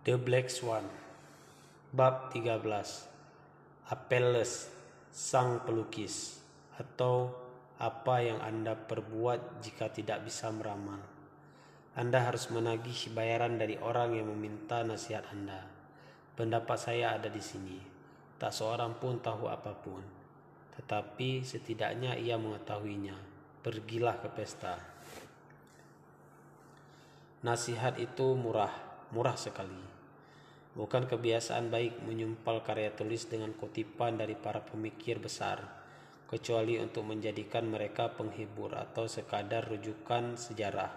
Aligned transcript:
The 0.00 0.16
Black 0.16 0.48
Swan 0.48 0.88
Bab 1.92 2.32
13 2.32 2.56
Apelles 3.92 4.72
Sang 5.12 5.60
Pelukis 5.60 6.40
Atau 6.80 7.36
apa 7.76 8.24
yang 8.24 8.40
Anda 8.40 8.80
perbuat 8.80 9.60
jika 9.60 9.92
tidak 9.92 10.24
bisa 10.24 10.48
meramal? 10.56 11.04
Anda 11.92 12.16
harus 12.24 12.48
menagih 12.48 13.12
bayaran 13.12 13.60
dari 13.60 13.76
orang 13.76 14.16
yang 14.16 14.32
meminta 14.32 14.80
nasihat 14.80 15.28
Anda. 15.36 15.68
Pendapat 16.32 16.80
saya 16.80 17.20
ada 17.20 17.28
di 17.28 17.44
sini. 17.44 17.76
Tak 18.40 18.56
seorang 18.56 18.96
pun 18.96 19.20
tahu 19.20 19.52
apa 19.52 19.76
pun. 19.84 20.00
Tetapi 20.80 21.44
setidaknya 21.44 22.16
ia 22.16 22.40
mengetahuinya. 22.40 23.20
Pergilah 23.60 24.16
ke 24.16 24.32
pesta. 24.32 24.80
Nasihat 27.44 28.00
itu 28.00 28.32
murah, 28.32 28.89
murah 29.10 29.34
sekali. 29.34 29.82
Bukan 30.70 31.10
kebiasaan 31.10 31.66
baik 31.66 32.06
menyumpal 32.06 32.62
karya 32.62 32.94
tulis 32.94 33.26
dengan 33.26 33.50
kutipan 33.58 34.14
dari 34.14 34.38
para 34.38 34.62
pemikir 34.62 35.18
besar, 35.18 35.58
kecuali 36.30 36.78
untuk 36.78 37.10
menjadikan 37.10 37.66
mereka 37.66 38.14
penghibur 38.14 38.78
atau 38.78 39.10
sekadar 39.10 39.66
rujukan 39.66 40.38
sejarah. 40.38 40.94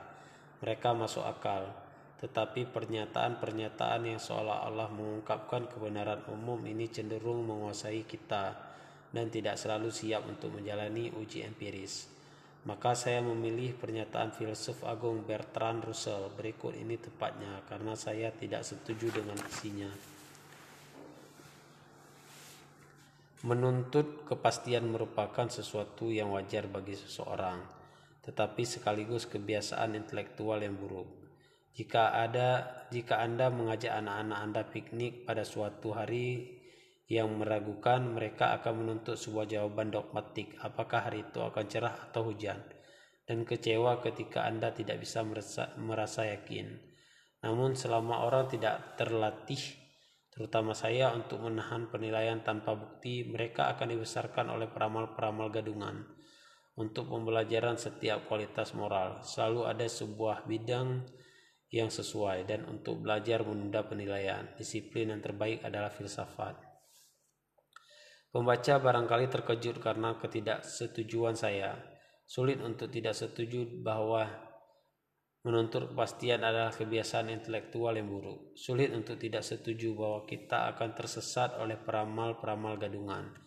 Mereka 0.61 0.93
masuk 0.93 1.25
akal, 1.25 1.73
tetapi 2.21 2.69
pernyataan-pernyataan 2.69 4.13
yang 4.13 4.21
seolah-olah 4.21 4.93
mengungkapkan 4.93 5.65
kebenaran 5.73 6.21
umum 6.29 6.61
ini 6.69 6.85
cenderung 6.93 7.41
menguasai 7.49 8.05
kita 8.05 8.53
dan 9.09 9.33
tidak 9.33 9.57
selalu 9.57 9.89
siap 9.89 10.21
untuk 10.29 10.53
menjalani 10.53 11.09
uji 11.17 11.41
empiris. 11.41 12.12
Maka 12.63 12.95
saya 12.95 13.19
memilih 13.19 13.75
pernyataan 13.75 14.31
filsuf 14.31 14.87
agung 14.87 15.27
Bertrand 15.27 15.83
Russell 15.83 16.31
berikut 16.31 16.71
ini 16.71 16.95
tepatnya 16.95 17.59
karena 17.67 17.91
saya 17.91 18.31
tidak 18.31 18.63
setuju 18.63 19.11
dengan 19.11 19.35
isinya. 19.43 19.91
Menuntut 23.43 24.23
kepastian 24.23 24.87
merupakan 24.87 25.51
sesuatu 25.51 26.07
yang 26.07 26.31
wajar 26.31 26.71
bagi 26.71 26.95
seseorang, 26.95 27.59
tetapi 28.23 28.63
sekaligus 28.63 29.27
kebiasaan 29.27 29.99
intelektual 29.99 30.63
yang 30.63 30.79
buruk. 30.79 31.11
Jika 31.75 32.15
ada 32.15 32.63
jika 32.95 33.19
Anda 33.19 33.51
mengajak 33.51 33.91
anak-anak 33.91 34.39
Anda 34.39 34.61
piknik 34.63 35.27
pada 35.27 35.43
suatu 35.43 35.91
hari 35.91 36.62
yang 37.11 37.35
meragukan 37.35 37.99
mereka 37.99 38.55
akan 38.55 38.83
menuntut 38.83 39.19
sebuah 39.19 39.43
jawaban 39.43 39.91
dogmatik. 39.91 40.55
Apakah 40.63 41.11
hari 41.11 41.27
itu 41.27 41.43
akan 41.43 41.65
cerah 41.67 41.95
atau 42.09 42.31
hujan? 42.31 42.63
Dan 43.23 43.43
kecewa 43.43 43.99
ketika 44.03 44.47
Anda 44.47 44.71
tidak 44.71 45.03
bisa 45.03 45.23
merasa, 45.23 45.75
merasa 45.79 46.27
yakin. 46.27 46.79
Namun 47.43 47.75
selama 47.75 48.23
orang 48.23 48.47
tidak 48.47 48.95
terlatih 48.95 49.83
terutama 50.33 50.73
saya 50.73 51.13
untuk 51.13 51.45
menahan 51.45 51.93
penilaian 51.93 52.41
tanpa 52.41 52.73
bukti 52.73 53.21
mereka 53.29 53.69
akan 53.77 53.93
dibesarkan 53.93 54.49
oleh 54.49 54.65
peramal-peramal 54.65 55.53
gadungan 55.53 56.09
untuk 56.73 57.05
pembelajaran 57.05 57.77
setiap 57.77 58.25
kualitas 58.25 58.73
moral. 58.73 59.21
Selalu 59.21 59.69
ada 59.69 59.85
sebuah 59.85 60.49
bidang 60.49 61.05
yang 61.69 61.93
sesuai 61.93 62.49
dan 62.49 62.65
untuk 62.65 63.05
belajar 63.05 63.45
menunda 63.45 63.85
penilaian. 63.85 64.49
Disiplin 64.57 65.13
yang 65.13 65.21
terbaik 65.21 65.61
adalah 65.61 65.93
filsafat 65.93 66.72
Pembaca 68.33 68.81
barangkali 68.81 69.29
terkejut 69.29 69.77
karena 69.77 70.17
ketidaksetujuan 70.17 71.37
saya. 71.37 71.77
Sulit 72.25 72.57
untuk 72.65 72.89
tidak 72.89 73.13
setuju 73.13 73.61
bahwa 73.85 74.25
menuntut 75.45 75.93
kepastian 75.93 76.41
adalah 76.41 76.73
kebiasaan 76.73 77.29
intelektual 77.29 77.93
yang 77.93 78.09
buruk. 78.09 78.57
Sulit 78.57 78.89
untuk 78.89 79.21
tidak 79.21 79.45
setuju 79.45 79.93
bahwa 79.93 80.25
kita 80.25 80.65
akan 80.73 80.97
tersesat 80.97 81.61
oleh 81.61 81.77
peramal-peramal 81.77 82.81
gadungan. 82.81 83.37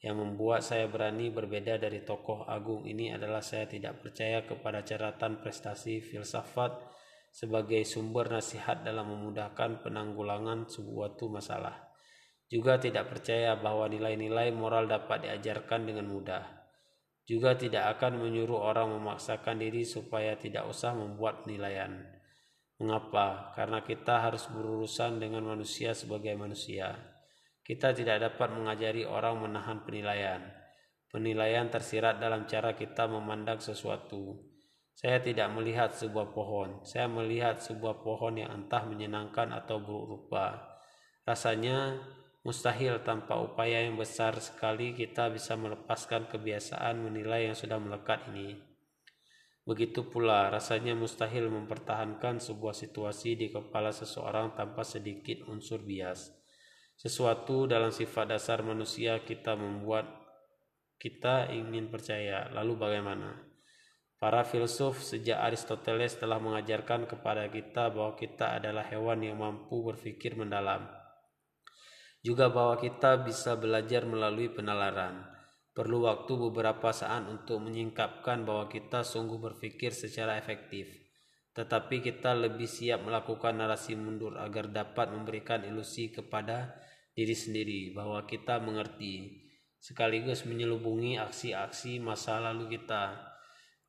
Yang 0.00 0.16
membuat 0.16 0.64
saya 0.64 0.88
berani 0.88 1.28
berbeda 1.28 1.76
dari 1.76 2.00
tokoh 2.00 2.48
agung 2.48 2.88
ini 2.88 3.12
adalah 3.12 3.44
saya 3.44 3.68
tidak 3.68 4.00
percaya 4.00 4.48
kepada 4.48 4.80
catatan 4.80 5.44
prestasi 5.44 6.00
filsafat 6.00 6.80
sebagai 7.28 7.84
sumber 7.84 8.32
nasihat 8.32 8.88
dalam 8.88 9.04
memudahkan 9.04 9.84
penanggulangan 9.84 10.64
sebuah 10.64 11.20
masalah 11.28 11.89
juga 12.50 12.82
tidak 12.82 13.14
percaya 13.14 13.54
bahwa 13.54 13.86
nilai-nilai 13.86 14.50
moral 14.50 14.90
dapat 14.90 15.22
diajarkan 15.22 15.86
dengan 15.86 16.10
mudah. 16.10 16.42
Juga 17.22 17.54
tidak 17.54 17.94
akan 17.94 18.26
menyuruh 18.26 18.58
orang 18.58 18.90
memaksakan 18.90 19.62
diri 19.62 19.86
supaya 19.86 20.34
tidak 20.34 20.66
usah 20.66 20.90
membuat 20.98 21.46
penilaian. 21.46 22.10
Mengapa? 22.82 23.54
Karena 23.54 23.86
kita 23.86 24.26
harus 24.26 24.50
berurusan 24.50 25.22
dengan 25.22 25.46
manusia 25.46 25.94
sebagai 25.94 26.34
manusia. 26.34 26.98
Kita 27.62 27.94
tidak 27.94 28.18
dapat 28.18 28.50
mengajari 28.50 29.06
orang 29.06 29.46
menahan 29.46 29.86
penilaian. 29.86 30.42
Penilaian 31.06 31.70
tersirat 31.70 32.18
dalam 32.18 32.50
cara 32.50 32.74
kita 32.74 33.06
memandang 33.06 33.62
sesuatu. 33.62 34.42
Saya 34.90 35.22
tidak 35.22 35.54
melihat 35.54 35.94
sebuah 35.94 36.34
pohon, 36.34 36.82
saya 36.82 37.06
melihat 37.06 37.62
sebuah 37.62 38.02
pohon 38.02 38.42
yang 38.42 38.50
entah 38.52 38.82
menyenangkan 38.84 39.54
atau 39.54 39.78
buruk 39.78 40.06
rupa. 40.26 40.76
Rasanya 41.22 41.94
Mustahil 42.40 43.04
tanpa 43.04 43.36
upaya 43.36 43.84
yang 43.84 44.00
besar 44.00 44.32
sekali 44.40 44.96
kita 44.96 45.28
bisa 45.28 45.60
melepaskan 45.60 46.24
kebiasaan 46.24 46.96
menilai 46.96 47.52
yang 47.52 47.56
sudah 47.56 47.76
melekat 47.76 48.32
ini. 48.32 48.56
Begitu 49.68 50.08
pula 50.08 50.48
rasanya 50.48 50.96
mustahil 50.96 51.52
mempertahankan 51.52 52.40
sebuah 52.40 52.72
situasi 52.72 53.36
di 53.36 53.52
kepala 53.52 53.92
seseorang 53.92 54.56
tanpa 54.56 54.88
sedikit 54.88 55.44
unsur 55.52 55.84
bias. 55.84 56.32
Sesuatu 56.96 57.68
dalam 57.68 57.92
sifat 57.92 58.32
dasar 58.32 58.64
manusia 58.64 59.20
kita 59.20 59.52
membuat 59.52 60.08
kita 60.96 61.52
ingin 61.52 61.92
percaya. 61.92 62.48
Lalu 62.56 62.72
bagaimana? 62.80 63.36
Para 64.16 64.48
filsuf 64.48 65.04
sejak 65.04 65.44
Aristoteles 65.44 66.16
telah 66.16 66.40
mengajarkan 66.40 67.04
kepada 67.04 67.52
kita 67.52 67.92
bahwa 67.92 68.16
kita 68.16 68.56
adalah 68.56 68.88
hewan 68.88 69.20
yang 69.28 69.36
mampu 69.44 69.84
berpikir 69.84 70.40
mendalam 70.40 70.99
juga 72.20 72.52
bahwa 72.52 72.76
kita 72.76 73.24
bisa 73.24 73.56
belajar 73.56 74.04
melalui 74.04 74.52
penalaran. 74.52 75.24
Perlu 75.72 76.04
waktu 76.04 76.36
beberapa 76.36 76.92
saat 76.92 77.24
untuk 77.30 77.64
menyingkapkan 77.64 78.44
bahwa 78.44 78.68
kita 78.68 79.00
sungguh 79.00 79.40
berpikir 79.40 79.96
secara 79.96 80.36
efektif. 80.36 80.90
Tetapi 81.56 82.04
kita 82.04 82.36
lebih 82.36 82.68
siap 82.68 83.02
melakukan 83.02 83.56
narasi 83.56 83.96
mundur 83.96 84.36
agar 84.36 84.68
dapat 84.68 85.10
memberikan 85.14 85.64
ilusi 85.64 86.12
kepada 86.12 86.76
diri 87.16 87.34
sendiri 87.34 87.80
bahwa 87.96 88.22
kita 88.28 88.62
mengerti, 88.62 89.46
sekaligus 89.80 90.44
menyelubungi 90.44 91.16
aksi-aksi 91.16 91.98
masa 91.98 92.38
lalu 92.38 92.76
kita. 92.76 93.32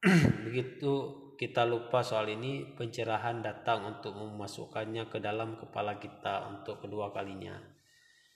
Begitu 0.47 0.93
kita 1.35 1.65
lupa 1.65 2.05
soal 2.05 2.31
ini, 2.31 2.77
pencerahan 2.77 3.41
datang 3.41 3.97
untuk 3.97 4.13
memasukkannya 4.13 5.09
ke 5.09 5.17
dalam 5.17 5.57
kepala 5.57 5.97
kita 5.97 6.47
untuk 6.53 6.81
kedua 6.81 7.09
kalinya. 7.09 7.80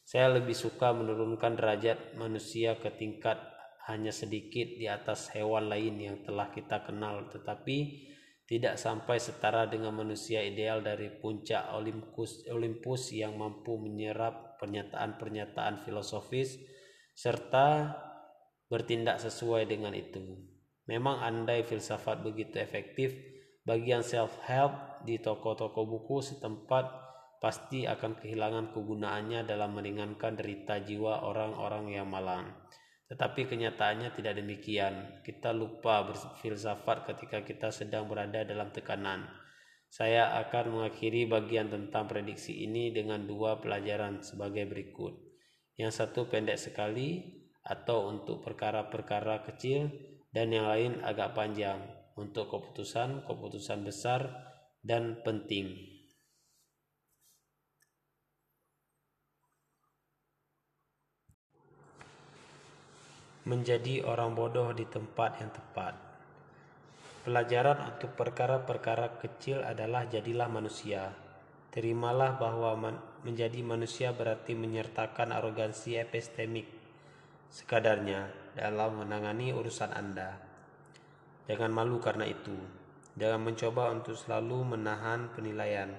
Saya 0.06 0.38
lebih 0.38 0.54
suka 0.54 0.94
menurunkan 0.94 1.58
derajat 1.58 2.14
manusia 2.14 2.78
ke 2.78 2.94
tingkat 2.94 3.42
hanya 3.90 4.14
sedikit 4.14 4.78
di 4.78 4.86
atas 4.86 5.34
hewan 5.34 5.66
lain 5.66 5.98
yang 5.98 6.18
telah 6.22 6.54
kita 6.54 6.86
kenal 6.86 7.26
tetapi 7.30 8.06
tidak 8.46 8.78
sampai 8.78 9.18
setara 9.18 9.66
dengan 9.66 9.98
manusia 9.98 10.46
ideal 10.46 10.86
dari 10.86 11.10
puncak 11.10 11.74
Olympus, 11.74 12.46
Olympus 12.54 13.10
yang 13.18 13.34
mampu 13.34 13.82
menyerap 13.82 14.62
pernyataan-pernyataan 14.62 15.82
filosofis 15.82 16.62
serta 17.18 17.98
bertindak 18.70 19.18
sesuai 19.18 19.66
dengan 19.66 19.98
itu. 19.98 20.22
Memang 20.86 21.26
andai 21.26 21.66
filsafat 21.66 22.22
begitu 22.22 22.62
efektif, 22.62 23.18
bagian 23.66 24.06
self-help 24.06 25.02
di 25.02 25.18
toko-toko 25.18 25.82
buku 25.90 26.22
setempat 26.22 27.05
pasti 27.46 27.86
akan 27.86 28.18
kehilangan 28.18 28.74
kegunaannya 28.74 29.46
dalam 29.46 29.78
meringankan 29.78 30.34
derita 30.34 30.82
jiwa 30.82 31.30
orang-orang 31.30 31.94
yang 31.94 32.10
malang. 32.10 32.50
Tetapi 33.06 33.46
kenyataannya 33.46 34.10
tidak 34.18 34.42
demikian. 34.42 35.22
Kita 35.22 35.54
lupa 35.54 36.02
berfilsafat 36.10 37.06
ketika 37.06 37.46
kita 37.46 37.70
sedang 37.70 38.10
berada 38.10 38.42
dalam 38.42 38.74
tekanan. 38.74 39.30
Saya 39.94 40.42
akan 40.42 40.74
mengakhiri 40.74 41.30
bagian 41.30 41.70
tentang 41.70 42.10
prediksi 42.10 42.66
ini 42.66 42.90
dengan 42.90 43.30
dua 43.30 43.62
pelajaran 43.62 44.26
sebagai 44.26 44.66
berikut. 44.66 45.14
Yang 45.78 46.02
satu 46.02 46.26
pendek 46.26 46.58
sekali 46.58 47.30
atau 47.62 48.10
untuk 48.10 48.42
perkara-perkara 48.42 49.46
kecil 49.46 49.94
dan 50.34 50.50
yang 50.50 50.66
lain 50.66 50.98
agak 51.06 51.38
panjang 51.38 51.78
untuk 52.18 52.50
keputusan-keputusan 52.50 53.86
besar 53.86 54.34
dan 54.82 55.22
penting. 55.22 55.95
Menjadi 63.46 64.02
orang 64.10 64.34
bodoh 64.34 64.74
di 64.74 64.90
tempat 64.90 65.38
yang 65.38 65.54
tepat. 65.54 65.94
Pelajaran 67.26 67.94
untuk 67.94 68.18
perkara-perkara 68.18 69.22
kecil 69.22 69.62
adalah 69.62 70.10
jadilah 70.10 70.50
manusia. 70.50 71.14
Terimalah 71.70 72.42
bahwa 72.42 72.74
man 72.78 72.96
menjadi 73.26 73.62
manusia 73.62 74.14
berarti 74.14 74.54
menyertakan 74.54 75.34
arogansi 75.34 75.98
epistemik 75.98 76.70
sekadarnya 77.50 78.30
dalam 78.58 79.02
menangani 79.02 79.54
urusan 79.54 79.94
Anda. 79.94 80.38
Jangan 81.46 81.70
malu 81.70 82.02
karena 82.02 82.26
itu. 82.26 82.54
Jangan 83.16 83.42
mencoba 83.46 83.94
untuk 83.94 84.18
selalu 84.18 84.76
menahan 84.76 85.30
penilaian. 85.32 85.94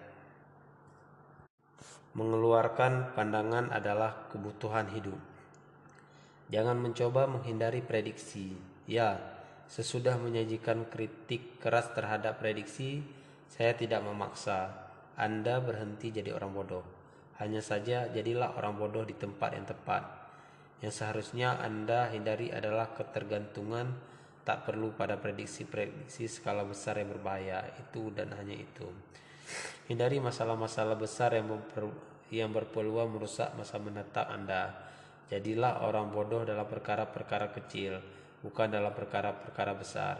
Mengeluarkan 2.16 3.14
pandangan 3.14 3.70
adalah 3.70 4.26
kebutuhan 4.32 4.90
hidup. 4.90 5.35
Jangan 6.50 6.78
mencoba 6.78 7.26
menghindari 7.26 7.82
prediksi. 7.82 8.54
Ya, 8.87 9.19
sesudah 9.66 10.14
menyajikan 10.19 10.87
kritik 10.87 11.58
keras 11.58 11.90
terhadap 11.90 12.38
prediksi, 12.38 13.02
saya 13.50 13.75
tidak 13.75 14.06
memaksa 14.06 14.87
anda 15.16 15.64
berhenti 15.64 16.12
jadi 16.12 16.37
orang 16.37 16.52
bodoh. 16.52 16.84
Hanya 17.40 17.64
saja 17.64 18.04
jadilah 18.12 18.52
orang 18.60 18.76
bodoh 18.76 19.00
di 19.00 19.16
tempat 19.16 19.56
yang 19.56 19.64
tepat. 19.64 20.04
Yang 20.84 21.00
seharusnya 21.00 21.56
Anda 21.56 22.12
hindari 22.12 22.52
adalah 22.52 22.92
ketergantungan 22.92 23.96
tak 24.44 24.69
perlu 24.69 24.92
pada 24.92 25.16
prediksi-prediksi 25.16 26.28
skala 26.28 26.69
besar 26.69 27.00
yang 27.00 27.16
berbahaya. 27.16 27.64
Itu 27.81 28.12
dan 28.12 28.37
hanya 28.37 28.60
itu. 28.60 28.84
Hindari 29.88 30.20
masalah-masalah 30.20 31.00
besar 31.00 31.32
yang, 31.32 31.49
yang 32.28 32.52
berpeluang 32.52 33.16
merusak 33.16 33.56
masa 33.56 33.81
menetap 33.81 34.28
Anda. 34.28 34.76
Jadilah 35.26 35.82
orang 35.82 36.14
bodoh 36.14 36.46
dalam 36.46 36.70
perkara-perkara 36.70 37.50
kecil, 37.50 37.99
bukan 38.46 38.70
dalam 38.70 38.94
perkara-perkara 38.94 39.75
besar. 39.75 40.17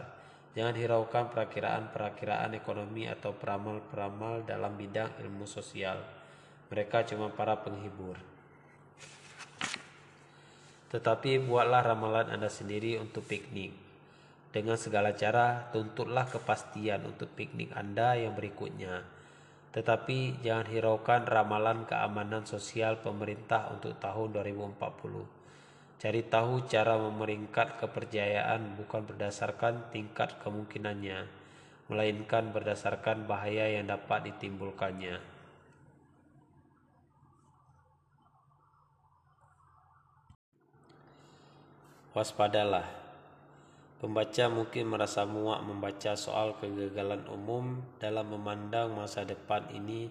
Jangan 0.51 0.75
hiraukan 0.75 1.31
perakiraan-perakiraan 1.31 2.57
ekonomi 2.57 3.07
atau 3.07 3.31
peramal-peramal 3.31 4.43
dalam 4.43 4.75
bidang 4.75 5.15
ilmu 5.23 5.47
sosial. 5.47 6.01
Mereka 6.67 7.07
cuma 7.07 7.31
para 7.31 7.55
penghibur. 7.55 8.19
Tetapi 10.91 11.39
buatlah 11.43 11.83
ramalan 11.87 12.27
Anda 12.27 12.51
sendiri 12.51 12.99
untuk 12.99 13.27
piknik. 13.31 13.71
Dengan 14.51 14.75
segala 14.75 15.15
cara, 15.15 15.71
tuntutlah 15.71 16.27
kepastian 16.27 17.07
untuk 17.07 17.31
piknik 17.31 17.71
Anda 17.71 18.19
yang 18.19 18.35
berikutnya. 18.35 19.16
Tetapi 19.77 20.41
jangan 20.41 20.65
hiraukan 20.73 21.29
ramalan 21.29 21.85
keamanan 21.85 22.41
sosial 22.49 22.97
pemerintah 22.97 23.69
untuk 23.69 23.93
tahun 24.01 24.33
2040. 24.33 24.73
Cari 26.01 26.21
tahu 26.25 26.65
cara 26.65 26.97
memeringkat 26.97 27.77
kepercayaan 27.85 28.73
bukan 28.73 29.05
berdasarkan 29.05 29.93
tingkat 29.93 30.33
kemungkinannya, 30.41 31.29
melainkan 31.93 32.49
berdasarkan 32.49 33.29
bahaya 33.29 33.69
yang 33.69 33.85
dapat 33.85 34.33
ditimbulkannya. 34.33 35.21
Waspadalah. 42.17 42.96
Pembaca 43.97 44.45
mungkin 44.45 44.93
merasa 44.93 45.25
muak 45.25 45.65
membaca 45.65 46.13
soal 46.13 46.53
kegagalan 46.61 47.25
umum 47.33 47.81
dalam 47.97 48.29
memandang 48.29 48.93
masa 48.93 49.25
depan 49.25 49.65
ini 49.73 50.05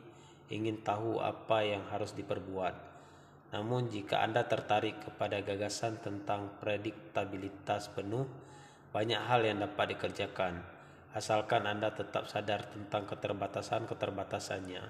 ingin 0.50 0.82
tahu 0.82 1.22
apa 1.22 1.62
yang 1.62 1.86
harus 1.94 2.10
diperbuat. 2.18 2.74
Namun 3.54 3.86
jika 3.86 4.26
Anda 4.26 4.42
tertarik 4.42 5.06
kepada 5.06 5.38
gagasan 5.38 6.02
tentang 6.02 6.58
prediktabilitas 6.58 7.94
penuh, 7.94 8.26
banyak 8.90 9.22
hal 9.22 9.46
yang 9.46 9.62
dapat 9.62 9.94
dikerjakan, 9.94 10.66
asalkan 11.14 11.70
Anda 11.70 11.94
tetap 11.94 12.26
sadar 12.26 12.66
tentang 12.66 13.06
keterbatasan-keterbatasannya. 13.06 14.82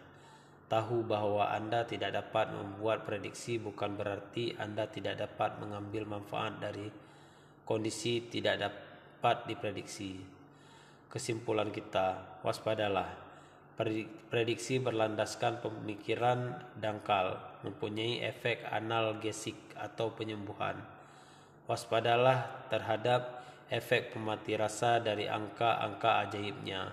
Tahu 0.73 1.05
bahwa 1.05 1.53
Anda 1.53 1.85
tidak 1.85 2.17
dapat 2.17 2.49
membuat 2.49 3.05
prediksi 3.05 3.61
bukan 3.61 3.93
berarti 3.93 4.57
Anda 4.57 4.89
tidak 4.89 5.21
dapat 5.21 5.61
mengambil 5.61 6.09
manfaat 6.09 6.59
dari 6.65 6.89
kondisi 7.67 8.31
tidak 8.31 8.71
dapat 8.71 9.51
diprediksi. 9.51 10.23
Kesimpulan 11.11 11.75
kita, 11.75 12.41
waspadalah 12.47 13.27
Prediksi 14.33 14.81
berlandaskan 14.81 15.61
pemikiran 15.61 16.65
dangkal, 16.81 17.61
mempunyai 17.61 18.25
efek 18.25 18.65
analgesik 18.73 19.53
atau 19.77 20.17
penyembuhan. 20.17 20.81
Waspadalah 21.69 22.65
terhadap 22.73 23.45
efek 23.69 24.17
pemati 24.17 24.57
rasa 24.57 24.97
dari 24.97 25.29
angka-angka 25.29 26.25
ajaibnya. 26.25 26.89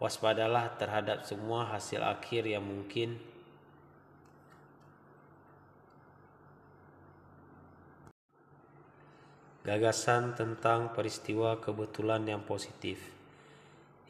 Waspadalah 0.00 0.80
terhadap 0.80 1.28
semua 1.28 1.68
hasil 1.68 2.00
akhir 2.00 2.48
yang 2.48 2.64
mungkin 2.64 3.20
Gagasan 9.66 10.38
tentang 10.38 10.94
peristiwa 10.94 11.58
kebetulan 11.58 12.22
yang 12.22 12.46
positif. 12.46 13.02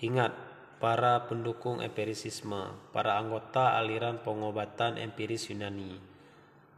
Ingat, 0.05 0.37
para 0.77 1.25
pendukung 1.25 1.81
empirisisme, 1.81 2.77
para 2.93 3.17
anggota 3.17 3.81
aliran 3.81 4.21
pengobatan 4.21 5.01
empiris 5.01 5.49
Yunani. 5.49 5.97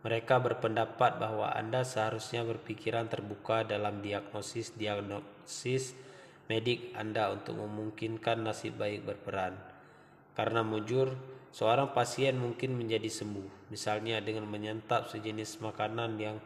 Mereka 0.06 0.38
berpendapat 0.38 1.18
bahwa 1.18 1.50
Anda 1.50 1.82
seharusnya 1.82 2.46
berpikiran 2.46 3.10
terbuka 3.10 3.66
dalam 3.66 3.98
diagnosis-diagnosis 3.98 5.98
medik 6.46 6.94
Anda 6.94 7.34
untuk 7.34 7.58
memungkinkan 7.58 8.46
nasib 8.46 8.78
baik 8.78 9.02
berperan. 9.02 9.58
Karena 10.38 10.62
mujur, 10.62 11.18
seorang 11.50 11.90
pasien 11.90 12.38
mungkin 12.38 12.78
menjadi 12.78 13.10
sembuh, 13.10 13.74
misalnya 13.74 14.22
dengan 14.22 14.46
menyantap 14.46 15.10
sejenis 15.10 15.58
makanan 15.58 16.14
yang 16.22 16.38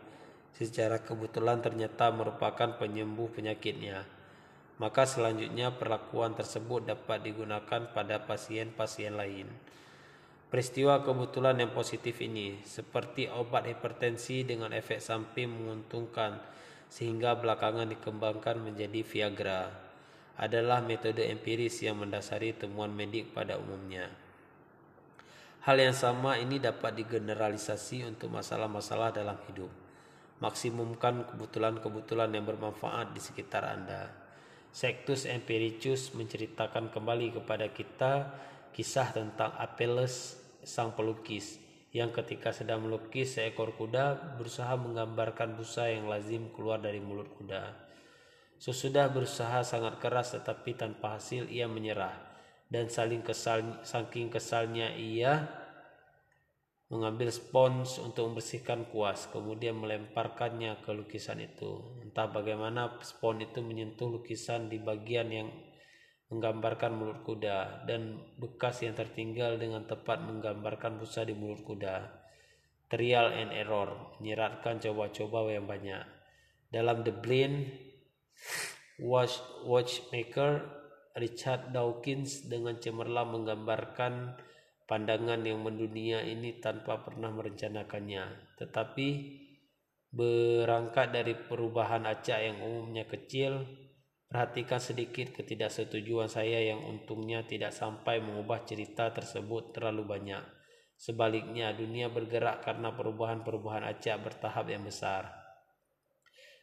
secara 0.56 1.00
kebetulan 1.00 1.60
ternyata 1.60 2.12
merupakan 2.12 2.76
penyembuh 2.76 3.32
penyakitnya 3.32 4.22
maka 4.82 5.06
selanjutnya 5.06 5.70
perlakuan 5.78 6.34
tersebut 6.34 6.90
dapat 6.90 7.22
digunakan 7.22 7.94
pada 7.94 8.18
pasien-pasien 8.26 9.14
lain. 9.14 9.46
Peristiwa 10.50 11.00
kebetulan 11.06 11.62
yang 11.62 11.70
positif 11.70 12.18
ini, 12.18 12.58
seperti 12.66 13.30
obat 13.30 13.70
hipertensi 13.70 14.42
dengan 14.42 14.74
efek 14.74 14.98
samping 14.98 15.48
menguntungkan 15.48 16.42
sehingga 16.90 17.38
belakangan 17.38 17.88
dikembangkan 17.88 18.60
menjadi 18.60 19.00
Viagra, 19.00 19.70
adalah 20.36 20.84
metode 20.84 21.24
empiris 21.24 21.80
yang 21.80 22.02
mendasari 22.02 22.52
temuan 22.52 22.92
medik 22.92 23.32
pada 23.32 23.56
umumnya. 23.56 24.12
Hal 25.62 25.78
yang 25.78 25.94
sama 25.94 26.36
ini 26.42 26.58
dapat 26.58 27.00
digeneralisasi 27.00 28.02
untuk 28.04 28.34
masalah-masalah 28.34 29.14
dalam 29.14 29.38
hidup. 29.46 29.81
Maksimumkan 30.42 31.22
kebetulan-kebetulan 31.30 32.34
yang 32.34 32.42
bermanfaat 32.42 33.14
di 33.14 33.22
sekitar 33.22 33.62
Anda. 33.62 34.10
Sectus 34.74 35.22
Empiricus 35.22 36.10
menceritakan 36.18 36.90
kembali 36.90 37.38
kepada 37.38 37.70
kita 37.70 38.34
kisah 38.74 39.14
tentang 39.14 39.54
Apelles 39.54 40.34
sang 40.66 40.98
pelukis 40.98 41.62
yang 41.94 42.10
ketika 42.10 42.50
sedang 42.50 42.82
melukis 42.82 43.38
seekor 43.38 43.76
kuda 43.78 44.34
berusaha 44.34 44.74
menggambarkan 44.74 45.54
busa 45.54 45.92
yang 45.92 46.10
lazim 46.10 46.50
keluar 46.50 46.82
dari 46.82 46.98
mulut 46.98 47.30
kuda. 47.38 47.78
Sesudah 48.58 49.14
berusaha 49.14 49.62
sangat 49.62 50.02
keras 50.02 50.34
tetapi 50.34 50.74
tanpa 50.74 51.22
hasil 51.22 51.46
ia 51.52 51.70
menyerah 51.70 52.18
dan 52.66 52.90
saling 52.90 53.22
kesal 53.22 53.84
saking 53.86 54.32
kesalnya 54.32 54.90
ia 54.96 55.61
mengambil 56.92 57.32
spons 57.32 57.96
untuk 57.96 58.28
membersihkan 58.28 58.84
kuas, 58.92 59.24
kemudian 59.32 59.80
melemparkannya 59.80 60.84
ke 60.84 60.92
lukisan 60.92 61.40
itu. 61.40 61.80
Entah 62.04 62.28
bagaimana 62.28 63.00
spons 63.00 63.48
itu 63.48 63.64
menyentuh 63.64 64.12
lukisan 64.12 64.68
di 64.68 64.76
bagian 64.76 65.32
yang 65.32 65.48
menggambarkan 66.28 66.92
mulut 66.92 67.24
kuda 67.24 67.88
dan 67.88 68.20
bekas 68.36 68.84
yang 68.84 68.92
tertinggal 68.92 69.56
dengan 69.56 69.88
tepat 69.88 70.20
menggambarkan 70.20 71.00
busa 71.00 71.24
di 71.24 71.32
mulut 71.32 71.64
kuda. 71.64 72.12
Trial 72.92 73.40
and 73.40 73.56
error, 73.56 74.20
menyiratkan 74.20 74.84
coba-coba 74.84 75.48
yang 75.48 75.64
banyak. 75.64 76.04
Dalam 76.68 77.08
The 77.08 77.12
Blind 77.16 77.72
Watch, 79.00 79.40
Watchmaker, 79.64 80.60
Richard 81.16 81.72
Dawkins 81.72 82.48
dengan 82.48 82.76
cemerlang 82.76 83.32
menggambarkan 83.32 84.36
pandangan 84.92 85.40
yang 85.40 85.64
mendunia 85.64 86.20
ini 86.20 86.60
tanpa 86.60 87.00
pernah 87.00 87.32
merencanakannya. 87.32 88.52
Tetapi 88.60 89.08
berangkat 90.12 91.16
dari 91.16 91.32
perubahan 91.32 92.04
acak 92.04 92.36
yang 92.44 92.60
umumnya 92.60 93.08
kecil, 93.08 93.64
perhatikan 94.28 94.84
sedikit 94.84 95.32
ketidaksetujuan 95.32 96.28
saya 96.28 96.60
yang 96.60 96.84
untungnya 96.84 97.40
tidak 97.48 97.72
sampai 97.72 98.20
mengubah 98.20 98.68
cerita 98.68 99.08
tersebut 99.16 99.72
terlalu 99.72 100.04
banyak. 100.04 100.44
Sebaliknya, 101.00 101.72
dunia 101.72 102.12
bergerak 102.12 102.60
karena 102.60 102.92
perubahan-perubahan 102.92 103.88
acak 103.88 104.20
bertahap 104.20 104.68
yang 104.68 104.84
besar. 104.84 105.32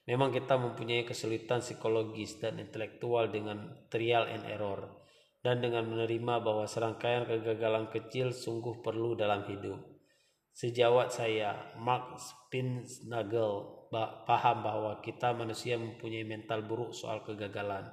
Memang 0.06 0.30
kita 0.30 0.54
mempunyai 0.54 1.02
kesulitan 1.02 1.66
psikologis 1.66 2.38
dan 2.38 2.62
intelektual 2.62 3.34
dengan 3.34 3.90
trial 3.90 4.30
and 4.30 4.46
error 4.46 4.99
dan 5.40 5.64
dengan 5.64 5.88
menerima 5.88 6.44
bahwa 6.44 6.68
serangkaian 6.68 7.24
kegagalan 7.24 7.88
kecil 7.88 8.36
sungguh 8.36 8.84
perlu 8.84 9.16
dalam 9.16 9.48
hidup. 9.48 9.80
Sejawat 10.52 11.16
saya, 11.16 11.56
Mark 11.80 12.20
Spinsnagel 12.20 13.88
paham 14.28 14.58
bahwa 14.62 15.00
kita 15.00 15.32
manusia 15.32 15.80
mempunyai 15.80 16.28
mental 16.28 16.68
buruk 16.68 16.92
soal 16.92 17.24
kegagalan. 17.24 17.88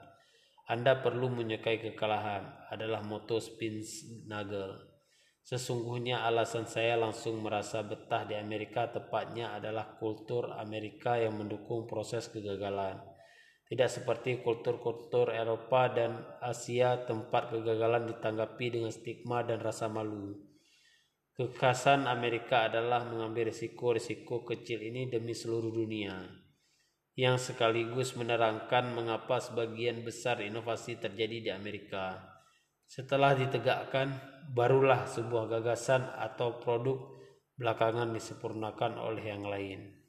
Anda 0.66 0.98
perlu 0.98 1.30
menyukai 1.30 1.78
kekalahan 1.78 2.66
adalah 2.74 3.06
moto 3.06 3.38
Spinsnagel. 3.38 4.82
Sesungguhnya 5.46 6.26
alasan 6.26 6.66
saya 6.66 6.98
langsung 6.98 7.38
merasa 7.38 7.86
betah 7.86 8.26
di 8.26 8.34
Amerika 8.34 8.90
tepatnya 8.90 9.54
adalah 9.54 9.94
kultur 9.94 10.50
Amerika 10.58 11.14
yang 11.22 11.38
mendukung 11.38 11.86
proses 11.86 12.26
kegagalan. 12.26 12.98
Tidak 13.66 13.90
seperti 13.90 14.46
kultur-kultur 14.46 15.34
Eropa 15.34 15.90
dan 15.90 16.22
Asia 16.38 17.02
tempat 17.02 17.50
kegagalan 17.50 18.06
ditanggapi 18.14 18.78
dengan 18.78 18.94
stigma 18.94 19.42
dan 19.42 19.58
rasa 19.58 19.90
malu. 19.90 20.38
Kekhasan 21.34 22.06
Amerika 22.06 22.70
adalah 22.70 23.02
mengambil 23.04 23.50
risiko-risiko 23.50 24.46
kecil 24.46 24.80
ini 24.86 25.10
demi 25.10 25.34
seluruh 25.34 25.68
dunia, 25.68 26.14
yang 27.18 27.36
sekaligus 27.36 28.14
menerangkan 28.14 28.94
mengapa 28.94 29.42
sebagian 29.42 30.00
besar 30.06 30.40
inovasi 30.40 30.96
terjadi 30.96 31.36
di 31.44 31.50
Amerika. 31.52 32.22
Setelah 32.86 33.34
ditegakkan, 33.34 34.14
barulah 34.54 35.10
sebuah 35.10 35.50
gagasan 35.50 36.06
atau 36.16 36.62
produk 36.62 37.02
belakangan 37.58 38.14
disempurnakan 38.14 38.96
oleh 38.96 39.24
yang 39.26 39.42
lain. 39.42 40.05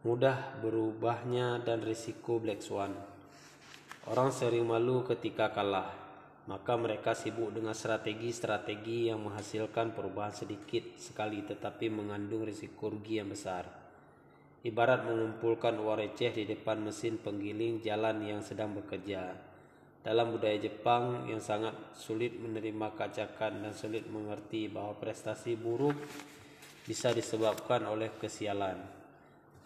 Mudah 0.00 0.56
berubahnya 0.64 1.60
dan 1.60 1.84
risiko 1.84 2.40
Black 2.40 2.64
Swan. 2.64 2.96
Orang 4.08 4.32
sering 4.32 4.64
malu 4.64 5.04
ketika 5.04 5.52
kalah, 5.52 5.92
maka 6.48 6.72
mereka 6.80 7.12
sibuk 7.12 7.52
dengan 7.52 7.76
strategi-strategi 7.76 9.12
yang 9.12 9.20
menghasilkan 9.20 9.92
perubahan 9.92 10.32
sedikit 10.32 10.96
sekali 10.96 11.44
tetapi 11.44 11.92
mengandung 11.92 12.48
risiko 12.48 12.88
rugi 12.88 13.20
yang 13.20 13.28
besar. 13.28 13.68
Ibarat 14.64 15.04
mengumpulkan 15.04 15.76
uang 15.76 16.00
receh 16.00 16.32
di 16.32 16.48
depan 16.48 16.80
mesin 16.80 17.20
penggiling 17.20 17.84
jalan 17.84 18.24
yang 18.24 18.40
sedang 18.40 18.72
bekerja. 18.72 19.36
Dalam 20.00 20.32
budaya 20.32 20.56
Jepang 20.56 21.28
yang 21.28 21.44
sangat 21.44 21.76
sulit 21.92 22.40
menerima 22.40 22.96
kacakan 22.96 23.68
dan 23.68 23.76
sulit 23.76 24.08
mengerti 24.08 24.64
bahwa 24.64 24.96
prestasi 24.96 25.60
buruk 25.60 25.92
bisa 26.88 27.12
disebabkan 27.12 27.84
oleh 27.84 28.08
kesialan. 28.16 28.99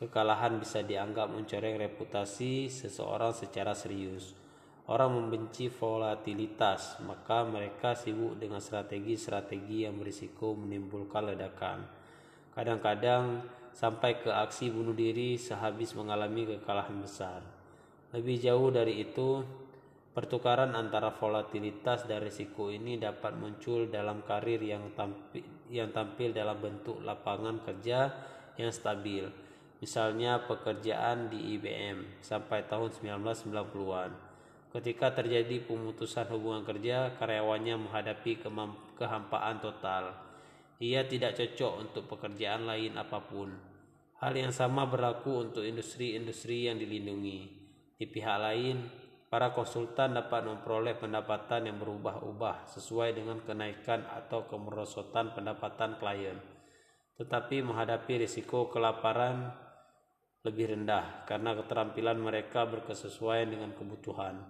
Kekalahan 0.05 0.61
bisa 0.61 0.85
dianggap 0.85 1.33
mencoreng 1.33 1.81
reputasi 1.81 2.69
seseorang 2.69 3.33
secara 3.33 3.73
serius. 3.73 4.37
Orang 4.85 5.17
membenci 5.17 5.73
volatilitas, 5.73 7.01
maka 7.09 7.41
mereka 7.41 7.97
sibuk 7.97 8.37
dengan 8.37 8.61
strategi-strategi 8.61 9.89
yang 9.89 9.97
berisiko 9.97 10.53
menimbulkan 10.53 11.33
ledakan. 11.33 11.89
Kadang-kadang 12.53 13.49
sampai 13.73 14.21
ke 14.21 14.29
aksi 14.29 14.69
bunuh 14.69 14.93
diri 14.93 15.41
sehabis 15.41 15.97
mengalami 15.97 16.53
kekalahan 16.53 17.01
besar. 17.01 17.41
Lebih 18.13 18.45
jauh 18.45 18.69
dari 18.69 19.09
itu, 19.09 19.41
pertukaran 20.13 20.77
antara 20.77 21.17
volatilitas 21.17 22.05
dan 22.05 22.21
risiko 22.21 22.69
ini 22.69 23.01
dapat 23.01 23.41
muncul 23.41 23.89
dalam 23.89 24.21
karir 24.21 24.61
yang 24.61 24.93
tampil, 24.93 25.49
yang 25.73 25.89
tampil 25.97 26.37
dalam 26.37 26.61
bentuk 26.61 27.01
lapangan 27.01 27.65
kerja 27.65 28.13
yang 28.61 28.69
stabil. 28.69 29.45
Misalnya 29.85 30.41
pekerjaan 30.49 31.29
di 31.29 31.61
IBM 31.61 32.25
sampai 32.25 32.65
tahun 32.65 32.89
1990-an. 32.89 34.11
Ketika 34.73 35.13
terjadi 35.13 35.61
pemutusan 35.69 36.25
hubungan 36.33 36.65
kerja, 36.65 37.13
karyawannya 37.21 37.85
menghadapi 37.85 38.41
kehampaan 38.97 39.61
total 39.61 40.25
ia 40.83 41.07
tidak 41.07 41.39
cocok 41.39 41.73
untuk 41.81 42.05
pekerjaan 42.11 42.67
lain 42.67 42.99
apa 42.99 43.23
pun. 43.23 43.55
Hal 44.19 44.35
yang 44.35 44.51
sama 44.51 44.91
berlaku 44.91 45.47
untuk 45.51 45.63
industri-industri 45.63 46.67
yang 46.67 46.77
dilindungi. 46.83 47.41
Di 47.95 48.11
pihak 48.11 48.39
lain, 48.43 48.83
para 49.31 49.55
konsultan 49.55 50.19
dapat 50.19 50.45
memperoleh 50.45 50.99
pendapatan 50.99 51.71
yang 51.71 51.79
berubah-ubah 51.79 52.67
sesuai 52.75 53.15
dengan 53.15 53.39
kenaikan 53.47 54.03
atau 54.03 54.51
kemerosotan 54.51 55.31
pendapatan 55.33 55.95
klien, 56.03 56.39
tetapi 57.17 57.63
menghadapi 57.63 58.27
risiko 58.27 58.67
kelaparan 58.67 59.55
lebih 60.45 60.77
rendah 60.77 61.25
karena 61.25 61.57
keterampilan 61.57 62.21
mereka 62.21 62.69
berkesesuaian 62.69 63.49
dengan 63.49 63.73
kebutuhan. 63.73 64.45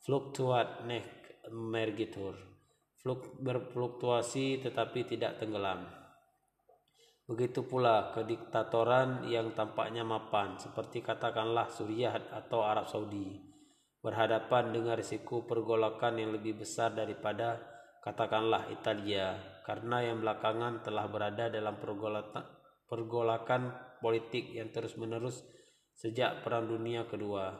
Fluctuat 0.00 0.88
neck 0.88 1.44
mergitur 1.52 2.54
berfluktuasi 3.44 4.64
tetapi 4.64 5.04
tidak 5.04 5.36
tenggelam. 5.36 5.84
Begitu 7.28 7.64
pula 7.64 8.12
kediktatoran 8.16 9.28
yang 9.28 9.52
tampaknya 9.52 10.04
mapan, 10.04 10.60
seperti 10.60 11.00
katakanlah 11.00 11.68
Suriah 11.72 12.16
atau 12.32 12.64
Arab 12.64 12.84
Saudi, 12.88 13.40
berhadapan 14.00 14.76
dengan 14.76 14.96
risiko 14.96 15.44
pergolakan 15.48 16.20
yang 16.20 16.36
lebih 16.36 16.60
besar 16.64 16.92
daripada 16.92 17.64
katakanlah 18.04 18.68
Italia, 18.68 19.40
karena 19.64 20.04
yang 20.04 20.20
belakangan 20.20 20.84
telah 20.84 21.08
berada 21.08 21.48
dalam 21.48 21.80
pergolakan 21.80 22.53
politik 24.00 24.54
yang 24.54 24.70
terus-menerus 24.70 25.44
sejak 25.94 26.44
Perang 26.44 26.68
Dunia 26.68 27.04
Kedua. 27.04 27.54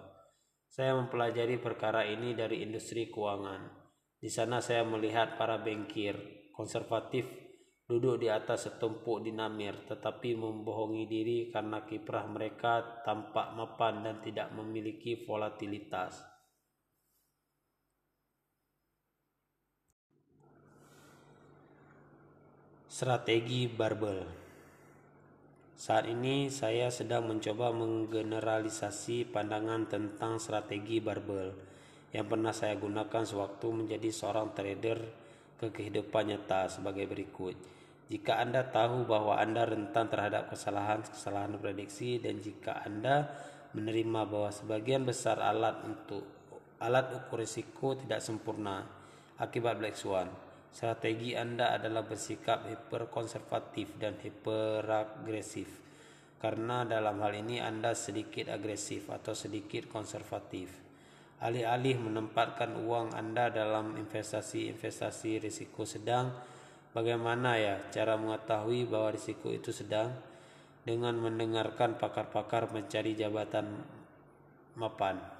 Saya 0.68 0.98
mempelajari 0.98 1.58
perkara 1.62 2.02
ini 2.06 2.34
dari 2.34 2.66
industri 2.66 3.06
keuangan 3.08 3.84
di 4.24 4.32
sana 4.32 4.56
saya 4.64 4.88
melihat 4.88 5.36
para 5.36 5.60
bengkir 5.60 6.16
konservatif 6.56 7.28
duduk 7.84 8.24
di 8.24 8.32
atas 8.32 8.64
setumpuk 8.64 9.20
dinamir 9.20 9.84
tetapi 9.84 10.32
membohongi 10.32 11.04
diri 11.04 11.52
karena 11.52 11.84
kiprah 11.84 12.24
mereka 12.32 13.04
tampak 13.04 13.52
mapan 13.52 14.00
dan 14.00 14.24
tidak 14.24 14.48
memiliki 14.56 15.28
volatilitas. 15.28 16.24
Strategi 22.88 23.68
barbel 23.68 24.43
Saat 25.84 26.08
ini 26.08 26.48
saya 26.48 26.88
sedang 26.88 27.28
mencoba 27.28 27.68
menggeneralisasi 27.68 29.28
pandangan 29.28 29.84
tentang 29.84 30.40
strategi 30.40 30.96
barbel 30.96 31.52
yang 32.08 32.24
pernah 32.24 32.56
saya 32.56 32.72
gunakan 32.80 33.20
sewaktu 33.20 33.68
menjadi 33.68 34.08
seorang 34.08 34.56
trader 34.56 34.96
ke 35.60 35.68
kehidupan 35.68 36.32
nyata 36.32 36.72
sebagai 36.72 37.04
berikut. 37.04 37.52
Jika 38.08 38.40
Anda 38.40 38.64
tahu 38.64 39.04
bahwa 39.04 39.36
Anda 39.36 39.68
rentan 39.68 40.08
terhadap 40.08 40.48
kesalahan-kesalahan 40.48 41.60
prediksi 41.60 42.16
dan 42.16 42.40
jika 42.40 42.80
Anda 42.80 43.28
menerima 43.76 44.24
bahwa 44.24 44.48
sebagian 44.56 45.04
besar 45.04 45.36
alat 45.36 45.84
untuk 45.84 46.24
alat 46.80 47.12
ukur 47.12 47.44
risiko 47.44 47.92
tidak 47.92 48.24
sempurna 48.24 48.88
akibat 49.36 49.76
black 49.76 50.00
swan, 50.00 50.32
strategi 50.74 51.38
Anda 51.38 51.78
adalah 51.78 52.02
bersikap 52.02 52.66
hiperkonservatif 52.66 53.94
dan 53.94 54.18
hiperagresif. 54.18 55.70
Karena 56.42 56.82
dalam 56.82 57.22
hal 57.22 57.40
ini 57.40 57.62
Anda 57.62 57.94
sedikit 57.94 58.50
agresif 58.50 59.08
atau 59.08 59.32
sedikit 59.32 59.86
konservatif. 59.86 60.68
Alih-alih 61.40 61.96
menempatkan 62.02 62.74
uang 62.74 63.14
Anda 63.14 63.54
dalam 63.54 63.94
investasi-investasi 63.96 65.40
risiko 65.40 65.86
sedang, 65.86 66.34
bagaimana 66.90 67.56
ya 67.56 67.74
cara 67.94 68.18
mengetahui 68.18 68.90
bahwa 68.90 69.14
risiko 69.14 69.54
itu 69.54 69.70
sedang? 69.70 70.10
Dengan 70.84 71.16
mendengarkan 71.16 71.96
pakar-pakar 71.96 72.68
mencari 72.68 73.16
jabatan 73.16 73.72
mapan. 74.76 75.33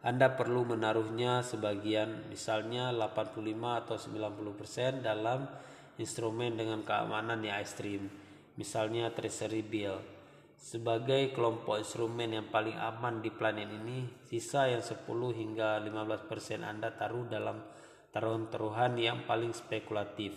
Anda 0.00 0.32
perlu 0.32 0.64
menaruhnya 0.64 1.44
sebagian 1.44 2.32
misalnya 2.32 2.88
85 2.88 3.80
atau 3.84 3.96
90% 4.00 5.04
dalam 5.04 5.44
instrumen 6.00 6.56
dengan 6.56 6.80
keamanan 6.80 7.44
yang 7.44 7.60
ekstrim, 7.60 8.08
misalnya 8.56 9.12
treasury 9.12 9.60
bill 9.60 10.20
sebagai 10.60 11.32
kelompok 11.32 11.80
instrumen 11.80 12.36
yang 12.36 12.52
paling 12.52 12.76
aman 12.76 13.24
di 13.24 13.32
planet 13.32 13.64
ini, 13.64 14.04
sisa 14.28 14.68
yang 14.68 14.84
10 14.84 15.08
hingga 15.32 15.80
15% 15.80 16.60
Anda 16.60 16.92
taruh 16.92 17.24
dalam 17.24 17.64
taruhan-taruhan 18.12 19.00
yang 19.00 19.24
paling 19.24 19.56
spekulatif 19.56 20.36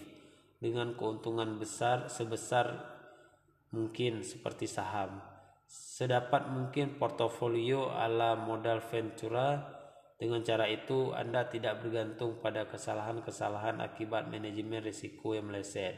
dengan 0.64 0.96
keuntungan 0.96 1.60
besar 1.60 2.08
sebesar 2.08 2.72
mungkin 3.76 4.24
seperti 4.24 4.64
saham. 4.64 5.33
Sedapat 5.74 6.54
mungkin 6.54 7.02
portofolio 7.02 7.90
ala 7.90 8.38
modal 8.38 8.78
Ventura 8.78 9.58
dengan 10.22 10.46
cara 10.46 10.70
itu 10.70 11.10
Anda 11.18 11.50
tidak 11.50 11.82
bergantung 11.82 12.38
pada 12.46 12.70
kesalahan-kesalahan 12.70 13.82
akibat 13.82 14.30
manajemen 14.30 14.86
risiko 14.86 15.34
yang 15.34 15.50
meleset. 15.50 15.98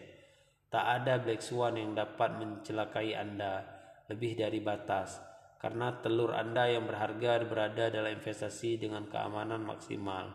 Tak 0.71 1.03
ada 1.03 1.19
black 1.19 1.43
swan 1.43 1.75
yang 1.75 1.91
dapat 1.91 2.39
mencelakai 2.39 3.19
Anda 3.19 3.67
lebih 4.07 4.39
dari 4.39 4.63
batas 4.63 5.19
karena 5.59 5.99
telur 5.99 6.31
Anda 6.31 6.71
yang 6.71 6.87
berharga 6.87 7.43
berada 7.43 7.91
dalam 7.91 8.15
investasi 8.15 8.79
dengan 8.79 9.11
keamanan 9.11 9.59
maksimal 9.59 10.31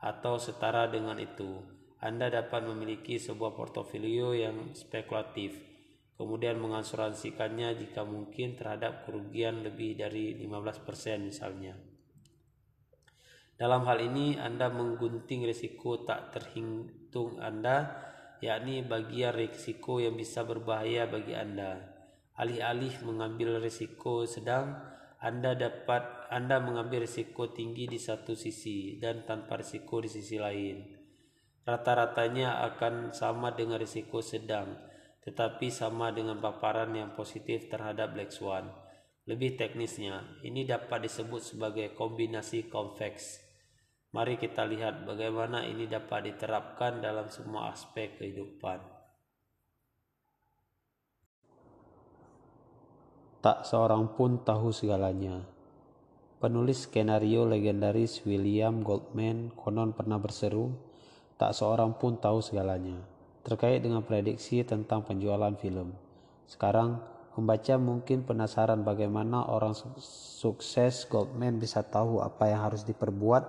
atau 0.00 0.40
setara 0.40 0.88
dengan 0.88 1.20
itu. 1.20 1.60
Anda 2.00 2.32
dapat 2.32 2.64
memiliki 2.64 3.20
sebuah 3.20 3.52
portofolio 3.52 4.32
yang 4.32 4.72
spekulatif, 4.72 5.67
kemudian 6.18 6.58
mengasuransikannya 6.58 7.78
jika 7.78 8.02
mungkin 8.02 8.58
terhadap 8.58 9.06
kerugian 9.06 9.62
lebih 9.62 9.94
dari 9.94 10.34
15% 10.34 10.82
misalnya. 11.22 11.78
Dalam 13.54 13.86
hal 13.86 14.02
ini, 14.02 14.34
Anda 14.34 14.70
menggunting 14.70 15.46
risiko 15.46 16.02
tak 16.02 16.34
terhitung 16.34 17.38
Anda, 17.38 17.90
yakni 18.42 18.82
bagian 18.82 19.34
risiko 19.34 20.02
yang 20.02 20.18
bisa 20.18 20.42
berbahaya 20.42 21.06
bagi 21.06 21.34
Anda. 21.34 21.98
Alih-alih 22.38 23.02
mengambil 23.02 23.58
risiko 23.58 24.26
sedang, 24.26 24.78
Anda 25.18 25.58
dapat 25.58 26.30
Anda 26.30 26.62
mengambil 26.62 27.02
risiko 27.02 27.50
tinggi 27.50 27.90
di 27.90 27.98
satu 27.98 28.38
sisi 28.38 28.94
dan 29.02 29.26
tanpa 29.26 29.58
risiko 29.58 29.98
di 29.98 30.10
sisi 30.10 30.38
lain. 30.38 30.78
Rata-ratanya 31.66 32.62
akan 32.62 33.10
sama 33.10 33.58
dengan 33.58 33.82
risiko 33.82 34.22
sedang, 34.22 34.87
tetapi 35.28 35.68
sama 35.68 36.08
dengan 36.08 36.40
paparan 36.40 36.88
yang 36.96 37.12
positif 37.12 37.68
terhadap 37.68 38.16
Black 38.16 38.32
Swan. 38.32 38.64
Lebih 39.28 39.60
teknisnya, 39.60 40.40
ini 40.40 40.64
dapat 40.64 41.04
disebut 41.04 41.44
sebagai 41.44 41.92
kombinasi 41.92 42.72
konveks. 42.72 43.44
Mari 44.16 44.40
kita 44.40 44.64
lihat 44.64 45.04
bagaimana 45.04 45.68
ini 45.68 45.84
dapat 45.84 46.32
diterapkan 46.32 47.04
dalam 47.04 47.28
semua 47.28 47.76
aspek 47.76 48.16
kehidupan. 48.16 48.80
Tak 53.44 53.68
seorang 53.68 54.16
pun 54.16 54.40
tahu 54.40 54.72
segalanya. 54.72 55.44
Penulis 56.40 56.88
skenario 56.88 57.44
legendaris 57.44 58.24
William 58.24 58.80
Goldman 58.80 59.52
konon 59.52 59.92
pernah 59.92 60.16
berseru, 60.16 60.72
tak 61.36 61.52
seorang 61.52 62.00
pun 62.00 62.16
tahu 62.16 62.40
segalanya, 62.40 62.96
terkait 63.48 63.80
dengan 63.80 64.04
prediksi 64.04 64.60
tentang 64.60 65.00
penjualan 65.08 65.56
film. 65.56 65.96
Sekarang, 66.44 67.00
pembaca 67.32 67.80
mungkin 67.80 68.28
penasaran 68.28 68.84
bagaimana 68.84 69.48
orang 69.48 69.72
sukses 69.96 71.08
Goldman 71.08 71.56
bisa 71.56 71.80
tahu 71.80 72.20
apa 72.20 72.52
yang 72.52 72.68
harus 72.68 72.84
diperbuat 72.84 73.48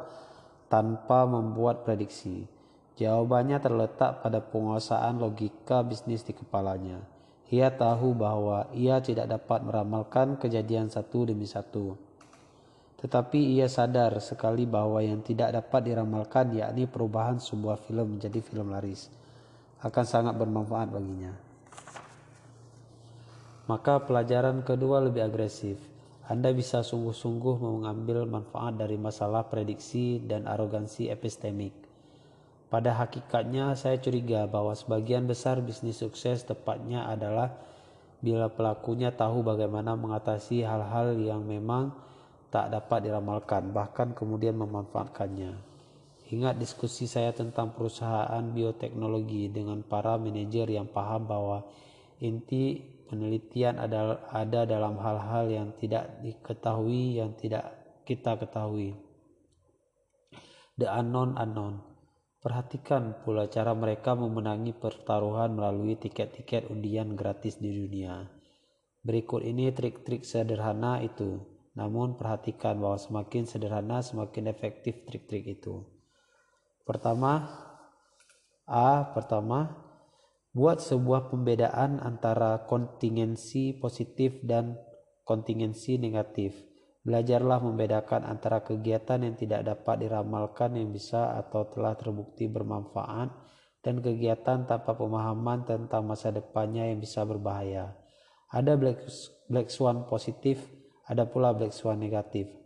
tanpa 0.72 1.28
membuat 1.28 1.84
prediksi. 1.84 2.48
Jawabannya 2.96 3.60
terletak 3.60 4.24
pada 4.24 4.40
penguasaan 4.40 5.20
logika 5.20 5.84
bisnis 5.84 6.24
di 6.24 6.32
kepalanya 6.32 7.20
ia 7.50 7.74
tahu 7.74 8.14
bahwa 8.14 8.70
ia 8.78 9.02
tidak 9.02 9.26
dapat 9.26 9.66
meramalkan 9.66 10.38
kejadian 10.38 10.86
satu 10.86 11.26
demi 11.26 11.50
satu. 11.50 11.98
Tetapi 13.02 13.58
ia 13.58 13.66
sadar 13.66 14.22
sekali 14.22 14.70
bahwa 14.70 15.02
yang 15.02 15.26
tidak 15.26 15.58
dapat 15.58 15.90
diramalkan 15.90 16.54
yakni 16.54 16.86
perubahan 16.86 17.42
sebuah 17.42 17.82
film 17.82 18.20
menjadi 18.22 18.38
film 18.46 18.70
laris 18.70 19.10
akan 19.84 20.06
sangat 20.08 20.36
bermanfaat 20.36 20.88
baginya. 20.92 21.34
Maka 23.70 24.02
pelajaran 24.02 24.66
kedua 24.66 25.04
lebih 25.06 25.24
agresif. 25.24 25.78
Anda 26.30 26.54
bisa 26.54 26.86
sungguh-sungguh 26.86 27.58
mengambil 27.58 28.26
manfaat 28.30 28.78
dari 28.78 28.98
masalah 29.02 29.50
prediksi 29.50 30.22
dan 30.22 30.46
arogansi 30.46 31.10
epistemik 31.10 31.90
pada 32.70 32.94
hakikatnya 32.94 33.74
saya 33.74 33.98
curiga 33.98 34.46
bahwa 34.46 34.78
sebagian 34.78 35.26
besar 35.26 35.58
bisnis 35.58 36.06
sukses 36.06 36.46
tepatnya 36.46 37.10
adalah 37.10 37.58
bila 38.22 38.46
pelakunya 38.46 39.10
tahu 39.10 39.42
bagaimana 39.42 39.98
mengatasi 39.98 40.62
hal-hal 40.62 41.18
yang 41.18 41.42
memang 41.42 41.90
tak 42.54 42.70
dapat 42.70 43.10
diramalkan, 43.10 43.74
bahkan 43.74 44.14
kemudian 44.14 44.54
memanfaatkannya. 44.54 45.69
Ingat 46.30 46.62
diskusi 46.62 47.10
saya 47.10 47.34
tentang 47.34 47.74
perusahaan 47.74 48.46
bioteknologi 48.54 49.50
dengan 49.50 49.82
para 49.82 50.14
manajer 50.22 50.70
yang 50.70 50.86
paham 50.94 51.26
bahwa 51.26 51.66
inti 52.22 52.78
penelitian 53.10 53.82
ada, 53.82 54.30
ada 54.30 54.70
dalam 54.70 55.02
hal-hal 55.02 55.50
yang 55.50 55.74
tidak 55.74 56.22
diketahui, 56.22 57.18
yang 57.18 57.34
tidak 57.34 57.74
kita 58.06 58.38
ketahui. 58.38 58.94
The 60.78 60.86
unknown 60.86 61.34
unknown. 61.34 61.82
Perhatikan 62.40 63.26
pula 63.26 63.50
cara 63.50 63.74
mereka 63.76 64.16
memenangi 64.16 64.72
pertaruhan 64.72 65.52
melalui 65.58 65.98
tiket-tiket 65.98 66.70
undian 66.72 67.18
gratis 67.18 67.58
di 67.58 67.74
dunia. 67.74 68.30
Berikut 69.02 69.44
ini 69.44 69.74
trik-trik 69.74 70.24
sederhana 70.24 71.02
itu. 71.02 71.42
Namun 71.76 72.16
perhatikan 72.16 72.80
bahwa 72.80 72.96
semakin 72.96 73.44
sederhana 73.44 74.00
semakin 74.00 74.48
efektif 74.48 75.04
trik-trik 75.04 75.60
itu. 75.60 75.99
Pertama, 76.90 77.46
A. 78.66 79.14
Pertama, 79.14 79.78
buat 80.50 80.82
sebuah 80.82 81.30
pembedaan 81.30 82.02
antara 82.02 82.66
kontingensi 82.66 83.78
positif 83.78 84.42
dan 84.42 84.74
kontingensi 85.22 86.02
negatif. 86.02 86.58
Belajarlah 87.06 87.62
membedakan 87.62 88.26
antara 88.26 88.66
kegiatan 88.66 89.22
yang 89.22 89.38
tidak 89.38 89.70
dapat 89.70 90.02
diramalkan 90.02 90.82
yang 90.82 90.90
bisa 90.90 91.38
atau 91.38 91.70
telah 91.70 91.94
terbukti 91.94 92.50
bermanfaat 92.50 93.38
dan 93.86 94.02
kegiatan 94.02 94.66
tanpa 94.66 94.98
pemahaman 94.98 95.70
tentang 95.70 96.10
masa 96.10 96.34
depannya 96.34 96.90
yang 96.90 96.98
bisa 96.98 97.22
berbahaya. 97.22 97.94
Ada 98.50 98.74
black, 98.76 99.06
black 99.46 99.70
swan 99.70 100.10
positif, 100.10 100.66
ada 101.06 101.30
pula 101.30 101.54
black 101.54 101.70
swan 101.70 102.02
negatif. 102.02 102.59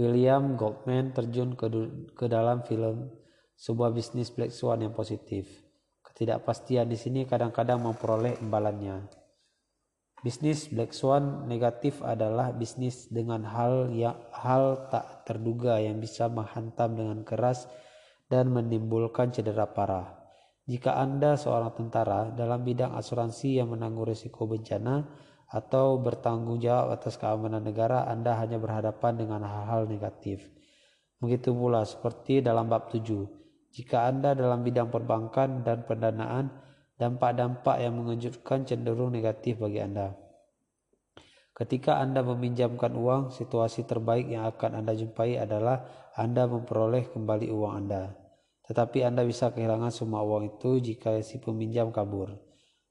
William 0.00 0.56
Goldman 0.56 1.12
terjun 1.12 1.52
ke, 1.52 1.68
ke 2.16 2.24
dalam 2.24 2.64
film 2.64 3.12
sebuah 3.56 3.92
bisnis 3.92 4.32
black 4.32 4.48
swan 4.48 4.80
yang 4.80 4.96
positif. 4.96 5.48
Ketidakpastian 6.00 6.88
di 6.88 6.96
sini 6.96 7.28
kadang-kadang 7.28 7.80
memperoleh 7.84 8.40
imbalannya. 8.40 9.04
Bisnis 10.22 10.70
black 10.70 10.94
swan 10.94 11.50
negatif 11.50 11.98
adalah 11.98 12.54
bisnis 12.54 13.10
dengan 13.10 13.42
hal 13.42 13.90
yang 13.90 14.14
hal 14.30 14.86
tak 14.86 15.26
terduga 15.26 15.82
yang 15.82 15.98
bisa 15.98 16.30
menghantam 16.30 16.94
dengan 16.94 17.26
keras 17.26 17.66
dan 18.30 18.54
menimbulkan 18.54 19.34
cedera 19.34 19.66
parah. 19.66 20.14
Jika 20.62 20.94
Anda 20.94 21.34
seorang 21.34 21.74
tentara 21.74 22.30
dalam 22.30 22.62
bidang 22.62 22.94
asuransi 22.94 23.58
yang 23.58 23.74
menanggung 23.74 24.06
risiko 24.06 24.46
bencana 24.46 25.02
atau 25.52 26.00
bertanggung 26.00 26.56
jawab 26.64 26.96
atas 26.96 27.20
keamanan 27.20 27.60
negara, 27.60 28.08
Anda 28.08 28.40
hanya 28.40 28.56
berhadapan 28.56 29.20
dengan 29.20 29.44
hal-hal 29.44 29.84
negatif. 29.84 30.48
Begitu 31.20 31.52
pula 31.52 31.84
seperti 31.84 32.40
dalam 32.40 32.72
bab 32.72 32.88
7. 32.88 33.04
Jika 33.76 34.08
Anda 34.08 34.32
dalam 34.32 34.64
bidang 34.64 34.88
perbankan 34.88 35.60
dan 35.60 35.84
pendanaan, 35.84 36.48
dampak-dampak 36.96 37.84
yang 37.84 38.00
mengejutkan 38.00 38.64
cenderung 38.64 39.12
negatif 39.12 39.60
bagi 39.60 39.84
Anda. 39.84 40.16
Ketika 41.52 42.00
Anda 42.00 42.24
meminjamkan 42.24 42.96
uang, 42.96 43.36
situasi 43.36 43.84
terbaik 43.84 44.24
yang 44.32 44.48
akan 44.48 44.80
Anda 44.80 44.96
jumpai 44.96 45.36
adalah 45.36 45.84
Anda 46.16 46.48
memperoleh 46.48 47.12
kembali 47.12 47.52
uang 47.52 47.72
Anda. 47.76 48.16
Tetapi 48.64 49.04
Anda 49.04 49.20
bisa 49.28 49.52
kehilangan 49.52 49.92
semua 49.92 50.24
uang 50.24 50.56
itu 50.56 50.80
jika 50.80 51.20
si 51.20 51.44
peminjam 51.44 51.92
kabur. 51.92 52.32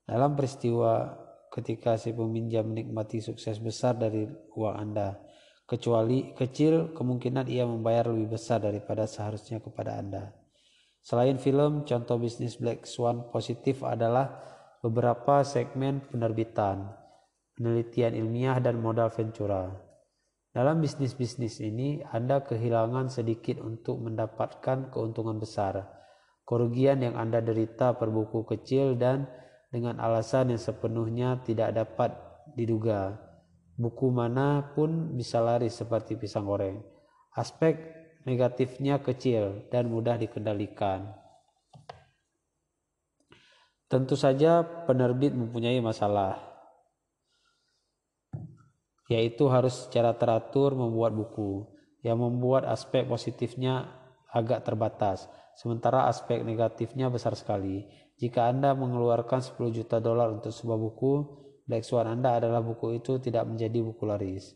Dalam 0.05 0.37
peristiwa 0.37 1.09
ketika 1.51 1.99
si 1.99 2.15
peminjam 2.15 2.71
menikmati 2.71 3.19
sukses 3.19 3.59
besar 3.59 3.99
dari 3.99 4.23
uang 4.55 4.75
Anda, 4.79 5.19
kecuali 5.67 6.31
kecil 6.31 6.95
kemungkinan 6.95 7.51
ia 7.51 7.67
membayar 7.67 8.07
lebih 8.07 8.39
besar 8.39 8.63
daripada 8.63 9.03
seharusnya 9.03 9.59
kepada 9.59 9.99
Anda. 9.99 10.31
Selain 11.03 11.35
film, 11.35 11.83
contoh 11.83 12.15
bisnis 12.15 12.55
Black 12.55 12.87
Swan 12.87 13.27
positif 13.35 13.83
adalah 13.83 14.47
beberapa 14.79 15.43
segmen 15.43 16.07
penerbitan, 16.07 16.87
penelitian 17.59 18.15
ilmiah, 18.15 18.61
dan 18.63 18.79
modal 18.79 19.11
ventura. 19.11 19.69
Dalam 20.51 20.83
bisnis-bisnis 20.83 21.63
ini, 21.63 22.03
Anda 22.11 22.43
kehilangan 22.43 23.07
sedikit 23.07 23.63
untuk 23.63 24.03
mendapatkan 24.03 24.91
keuntungan 24.91 25.39
besar. 25.39 25.87
Kerugian 26.43 26.99
yang 26.99 27.15
Anda 27.15 27.39
derita 27.39 27.95
per 27.95 28.11
buku 28.11 28.43
kecil 28.43 28.99
dan 28.99 29.25
dengan 29.71 29.97
alasan 30.03 30.51
yang 30.51 30.61
sepenuhnya 30.61 31.39
tidak 31.47 31.71
dapat 31.73 32.11
diduga. 32.53 33.15
Buku 33.79 34.11
mana 34.11 34.75
pun 34.75 35.15
bisa 35.15 35.39
lari 35.39 35.71
seperti 35.71 36.19
pisang 36.19 36.45
goreng. 36.45 36.83
Aspek 37.33 37.79
negatifnya 38.27 39.01
kecil 39.01 39.65
dan 39.73 39.89
mudah 39.89 40.19
dikendalikan. 40.19 41.15
Tentu 43.87 44.15
saja 44.15 44.63
penerbit 44.63 45.35
mempunyai 45.35 45.79
masalah, 45.83 46.39
yaitu 49.11 49.51
harus 49.51 49.87
secara 49.87 50.15
teratur 50.15 50.71
membuat 50.71 51.11
buku, 51.11 51.67
yang 51.99 52.23
membuat 52.23 52.63
aspek 52.71 53.03
positifnya 53.03 53.91
agak 54.31 54.63
terbatas, 54.63 55.27
sementara 55.59 56.07
aspek 56.07 56.39
negatifnya 56.39 57.11
besar 57.11 57.35
sekali. 57.35 57.83
Jika 58.21 58.53
Anda 58.53 58.77
mengeluarkan 58.77 59.41
10 59.41 59.73
juta 59.73 59.97
dolar 59.97 60.29
untuk 60.29 60.53
sebuah 60.53 60.77
buku, 60.77 61.13
Black 61.65 61.81
Swan 61.81 62.05
Anda 62.05 62.37
adalah 62.37 62.61
buku 62.61 63.01
itu 63.01 63.17
tidak 63.17 63.49
menjadi 63.49 63.81
buku 63.81 64.05
laris. 64.05 64.53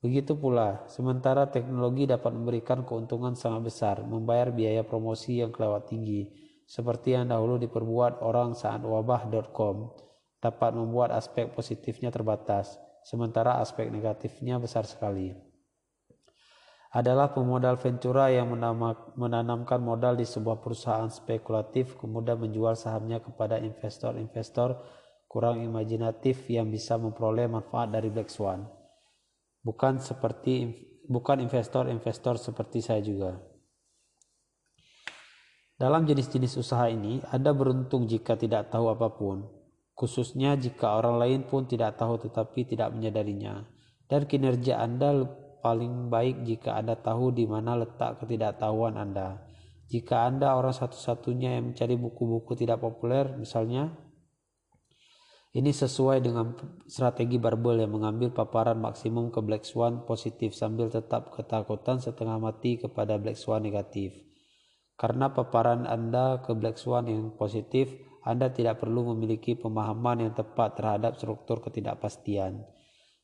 Begitu 0.00 0.32
pula, 0.32 0.88
sementara 0.88 1.52
teknologi 1.52 2.08
dapat 2.08 2.32
memberikan 2.32 2.88
keuntungan 2.88 3.36
sangat 3.36 3.68
besar, 3.68 3.96
membayar 4.00 4.48
biaya 4.48 4.80
promosi 4.80 5.44
yang 5.44 5.52
kelewat 5.52 5.92
tinggi, 5.92 6.32
seperti 6.64 7.12
yang 7.12 7.28
dahulu 7.28 7.60
diperbuat 7.60 8.24
orang 8.24 8.56
saat 8.56 8.80
wabah.com, 8.80 9.92
dapat 10.40 10.72
membuat 10.72 11.12
aspek 11.12 11.52
positifnya 11.52 12.08
terbatas, 12.08 12.80
sementara 13.04 13.60
aspek 13.60 13.92
negatifnya 13.92 14.56
besar 14.56 14.88
sekali. 14.88 15.45
Adalah 16.94 17.34
pemodal 17.34 17.76
Ventura 17.80 18.30
yang 18.30 18.52
menanamkan 19.18 19.82
modal 19.82 20.14
di 20.14 20.24
sebuah 20.24 20.62
perusahaan 20.62 21.10
spekulatif, 21.10 21.98
kemudian 21.98 22.38
menjual 22.38 22.78
sahamnya 22.78 23.18
kepada 23.18 23.58
investor-investor 23.58 24.78
kurang 25.26 25.60
imajinatif 25.60 26.46
yang 26.48 26.70
bisa 26.70 26.94
memperoleh 26.96 27.50
manfaat 27.50 27.90
dari 27.90 28.08
Black 28.08 28.30
Swan 28.30 28.76
bukan 29.66 29.98
seperti 29.98 30.70
bukan 31.10 31.42
investor-investor 31.42 32.38
seperti 32.38 32.78
saya 32.78 33.02
juga. 33.02 33.34
Dalam 35.76 36.06
jenis-jenis 36.06 36.56
usaha 36.56 36.86
ini, 36.86 37.18
Anda 37.34 37.50
beruntung 37.50 38.06
jika 38.06 38.38
tidak 38.38 38.70
tahu 38.70 38.88
apa 38.94 39.12
pun, 39.12 39.44
khususnya 39.92 40.54
jika 40.56 40.96
orang 40.96 41.18
lain 41.18 41.40
pun 41.44 41.66
tidak 41.66 41.98
tahu 41.98 42.16
tetapi 42.22 42.64
tidak 42.64 42.94
menyadarinya. 42.94 43.66
Dan 44.06 44.30
kinerja 44.30 44.78
Anda 44.78 45.26
paling 45.60 46.12
baik 46.12 46.44
jika 46.44 46.76
Anda 46.76 46.96
tahu 46.96 47.32
di 47.32 47.44
mana 47.48 47.76
letak 47.76 48.24
ketidaktahuan 48.24 48.96
Anda. 48.96 49.46
Jika 49.86 50.26
Anda 50.26 50.58
orang 50.58 50.74
satu-satunya 50.74 51.58
yang 51.58 51.70
mencari 51.70 51.94
buku-buku 51.94 52.58
tidak 52.58 52.82
populer, 52.82 53.38
misalnya, 53.38 53.94
ini 55.56 55.72
sesuai 55.72 56.20
dengan 56.20 56.52
strategi 56.84 57.40
barbel 57.40 57.80
yang 57.80 57.96
mengambil 57.96 58.28
paparan 58.28 58.76
maksimum 58.76 59.32
ke 59.32 59.40
Black 59.40 59.64
Swan 59.64 60.04
positif 60.04 60.52
sambil 60.52 60.92
tetap 60.92 61.32
ketakutan 61.32 61.96
setengah 61.96 62.36
mati 62.36 62.76
kepada 62.76 63.16
Black 63.16 63.40
Swan 63.40 63.64
negatif. 63.64 64.12
Karena 65.00 65.32
paparan 65.32 65.88
Anda 65.88 66.44
ke 66.44 66.52
Black 66.52 66.76
Swan 66.76 67.08
yang 67.08 67.32
positif, 67.40 67.88
Anda 68.20 68.52
tidak 68.52 68.84
perlu 68.84 69.16
memiliki 69.16 69.56
pemahaman 69.56 70.28
yang 70.28 70.32
tepat 70.36 70.76
terhadap 70.76 71.16
struktur 71.16 71.64
ketidakpastian. 71.64 72.75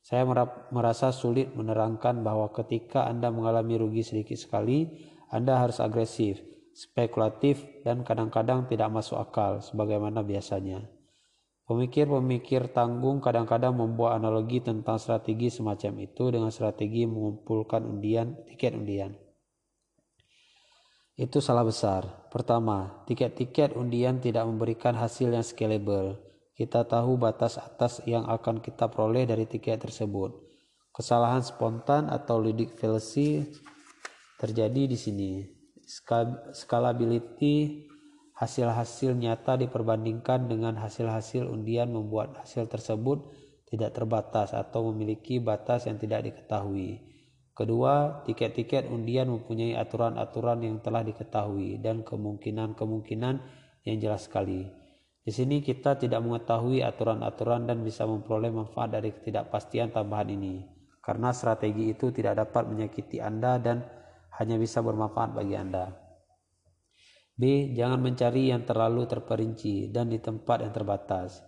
Saya 0.03 0.27
merasa 0.67 1.15
sulit 1.15 1.55
menerangkan 1.55 2.27
bahwa 2.27 2.51
ketika 2.51 3.07
Anda 3.07 3.31
mengalami 3.31 3.79
rugi 3.79 4.03
sedikit 4.03 4.35
sekali, 4.35 4.91
Anda 5.31 5.63
harus 5.63 5.79
agresif, 5.79 6.43
spekulatif, 6.75 7.63
dan 7.87 8.03
kadang-kadang 8.03 8.67
tidak 8.67 8.91
masuk 8.91 9.15
akal 9.15 9.63
sebagaimana 9.63 10.19
biasanya. 10.19 10.83
Pemikir-pemikir 11.63 12.75
tanggung 12.75 13.23
kadang-kadang 13.23 13.79
membuat 13.79 14.19
analogi 14.19 14.59
tentang 14.59 14.99
strategi 14.99 15.47
semacam 15.47 16.03
itu 16.03 16.23
dengan 16.27 16.51
strategi 16.51 17.07
mengumpulkan 17.07 17.87
undian, 17.87 18.43
tiket 18.43 18.75
undian. 18.75 19.15
Itu 21.15 21.39
salah 21.39 21.63
besar. 21.63 22.27
Pertama, 22.27 23.07
tiket-tiket 23.07 23.79
undian 23.79 24.19
tidak 24.19 24.43
memberikan 24.43 24.99
hasil 24.99 25.31
yang 25.31 25.45
scalable. 25.47 26.32
Kita 26.53 26.85
tahu 26.85 27.17
batas 27.17 27.57
atas 27.57 28.05
yang 28.05 28.29
akan 28.29 28.61
kita 28.61 28.85
peroleh 28.85 29.25
dari 29.25 29.49
tiket 29.49 29.81
tersebut. 29.81 30.37
Kesalahan 30.93 31.41
spontan 31.41 32.13
atau 32.13 32.37
ludic 32.37 32.77
fallacy 32.77 33.41
terjadi 34.37 34.85
di 34.85 34.93
sini. 34.93 35.31
Scalability 36.53 37.89
hasil-hasil 38.37 39.17
nyata 39.17 39.57
diperbandingkan 39.57 40.45
dengan 40.45 40.77
hasil-hasil 40.77 41.49
undian 41.49 41.89
membuat 41.89 42.37
hasil 42.45 42.69
tersebut 42.69 43.33
tidak 43.73 43.97
terbatas 43.97 44.53
atau 44.53 44.93
memiliki 44.93 45.41
batas 45.41 45.89
yang 45.89 45.97
tidak 45.97 46.29
diketahui. 46.29 47.01
Kedua, 47.57 48.21
tiket-tiket 48.29 48.93
undian 48.93 49.29
mempunyai 49.29 49.73
aturan-aturan 49.73 50.61
yang 50.61 50.77
telah 50.85 51.01
diketahui 51.01 51.81
dan 51.81 52.05
kemungkinan-kemungkinan 52.05 53.35
yang 53.89 53.97
jelas 53.97 54.29
sekali. 54.29 54.82
Di 55.23 55.31
sini 55.31 55.63
kita 55.63 55.95
tidak 55.95 56.19
mengetahui 56.19 56.83
aturan-aturan 56.83 57.63
dan 57.63 57.79
bisa 57.79 58.03
memperoleh 58.03 58.51
manfaat 58.51 58.91
dari 58.91 59.15
ketidakpastian 59.15 59.95
tambahan 59.95 60.35
ini, 60.35 60.67
karena 60.99 61.31
strategi 61.31 61.95
itu 61.95 62.11
tidak 62.11 62.43
dapat 62.43 62.67
menyakiti 62.67 63.23
Anda 63.23 63.55
dan 63.55 63.87
hanya 64.35 64.59
bisa 64.59 64.83
bermanfaat 64.83 65.31
bagi 65.31 65.55
Anda. 65.55 65.95
B. 67.39 67.71
Jangan 67.71 68.03
mencari 68.03 68.51
yang 68.51 68.67
terlalu 68.67 69.07
terperinci 69.07 69.95
dan 69.95 70.11
di 70.11 70.19
tempat 70.19 70.59
yang 70.59 70.75
terbatas. 70.75 71.39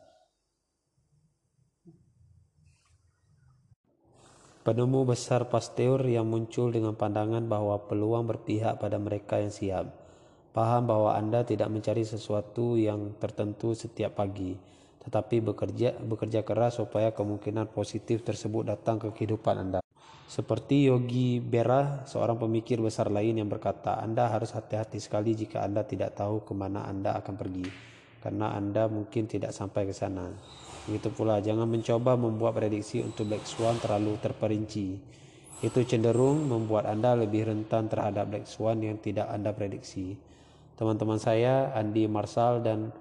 Penemu 4.66 5.04
besar 5.06 5.46
Pasteur 5.52 6.02
yang 6.10 6.26
muncul 6.26 6.74
dengan 6.74 6.98
pandangan 6.98 7.46
bahwa 7.46 7.86
peluang 7.86 8.26
berpihak 8.26 8.82
pada 8.82 8.98
mereka 8.98 9.38
yang 9.38 9.54
siap. 9.54 10.05
Paham 10.56 10.88
bahwa 10.88 11.12
Anda 11.12 11.44
tidak 11.44 11.68
mencari 11.68 12.08
sesuatu 12.08 12.80
yang 12.80 13.20
tertentu 13.20 13.76
setiap 13.76 14.24
pagi, 14.24 14.56
tetapi 15.04 15.44
bekerja 15.44 16.00
bekerja 16.00 16.48
keras 16.48 16.80
supaya 16.80 17.12
kemungkinan 17.12 17.76
positif 17.76 18.24
tersebut 18.24 18.64
datang 18.64 18.96
ke 18.96 19.12
kehidupan 19.12 19.52
Anda. 19.60 19.80
Seperti 20.32 20.88
Yogi 20.88 21.44
Berra, 21.44 22.08
seorang 22.08 22.40
pemikir 22.40 22.80
besar 22.80 23.12
lain 23.12 23.36
yang 23.36 23.52
berkata, 23.52 24.00
Anda 24.00 24.32
harus 24.32 24.56
hati-hati 24.56 24.96
sekali 25.04 25.36
jika 25.36 25.60
Anda 25.60 25.84
tidak 25.84 26.16
tahu 26.16 26.48
ke 26.48 26.56
mana 26.56 26.88
Anda 26.88 27.20
akan 27.20 27.36
pergi, 27.36 27.68
karena 28.24 28.56
Anda 28.56 28.88
mungkin 28.88 29.28
tidak 29.28 29.52
sampai 29.52 29.92
ke 29.92 29.94
sana. 29.94 30.32
Begitu 30.88 31.12
pula, 31.12 31.44
jangan 31.44 31.68
mencoba 31.68 32.16
membuat 32.16 32.56
prediksi 32.64 33.04
untuk 33.04 33.28
Black 33.28 33.44
Swan 33.44 33.76
terlalu 33.84 34.16
terperinci. 34.24 34.88
Itu 35.68 35.84
cenderung 35.84 36.48
membuat 36.48 36.88
Anda 36.88 37.12
lebih 37.20 37.44
rentan 37.44 37.92
terhadap 37.92 38.32
Black 38.32 38.48
Swan 38.48 38.80
yang 38.80 39.04
tidak 39.04 39.28
Anda 39.28 39.52
prediksi. 39.52 40.35
Teman-teman 40.76 41.16
saya, 41.16 41.72
Andy 41.72 42.04
Marshall 42.12 42.60
dan 42.60 42.92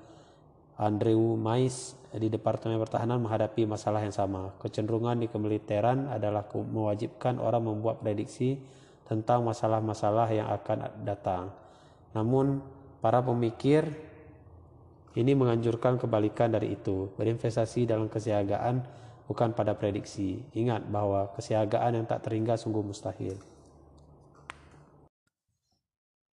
Andrew 0.78 1.34
Mais 1.34 1.98
di 2.14 2.30
Departemen 2.30 2.78
Pertahanan 2.78 3.18
menghadapi 3.18 3.66
masalah 3.66 4.02
yang 4.02 4.14
sama. 4.14 4.54
Kecenderungan 4.62 5.18
di 5.18 5.26
kemiliteran 5.26 6.06
adalah 6.06 6.46
mewajibkan 6.54 7.42
orang 7.42 7.66
membuat 7.66 7.98
prediksi 7.98 8.62
tentang 9.06 9.42
masalah-masalah 9.42 10.30
yang 10.30 10.46
akan 10.54 11.02
datang. 11.02 11.50
Namun, 12.14 12.62
para 13.02 13.18
pemikir 13.18 13.90
ini 15.14 15.34
menganjurkan 15.34 15.98
kebalikan 15.98 16.50
dari 16.54 16.74
itu, 16.78 17.10
berinvestasi 17.18 17.86
dalam 17.86 18.06
kesiagaan 18.06 18.82
bukan 19.26 19.50
pada 19.54 19.74
prediksi. 19.74 20.42
Ingat 20.54 20.86
bahwa 20.90 21.30
kesiagaan 21.34 21.98
yang 22.02 22.06
tak 22.06 22.22
terhingga 22.26 22.54
sungguh 22.54 22.82
mustahil. 22.82 23.53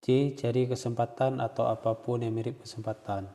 Cari 0.09 0.65
kesempatan 0.65 1.37
atau 1.37 1.69
apa 1.69 1.93
pun 2.01 2.25
yang 2.25 2.33
mirip 2.33 2.65
kesempatan. 2.65 3.29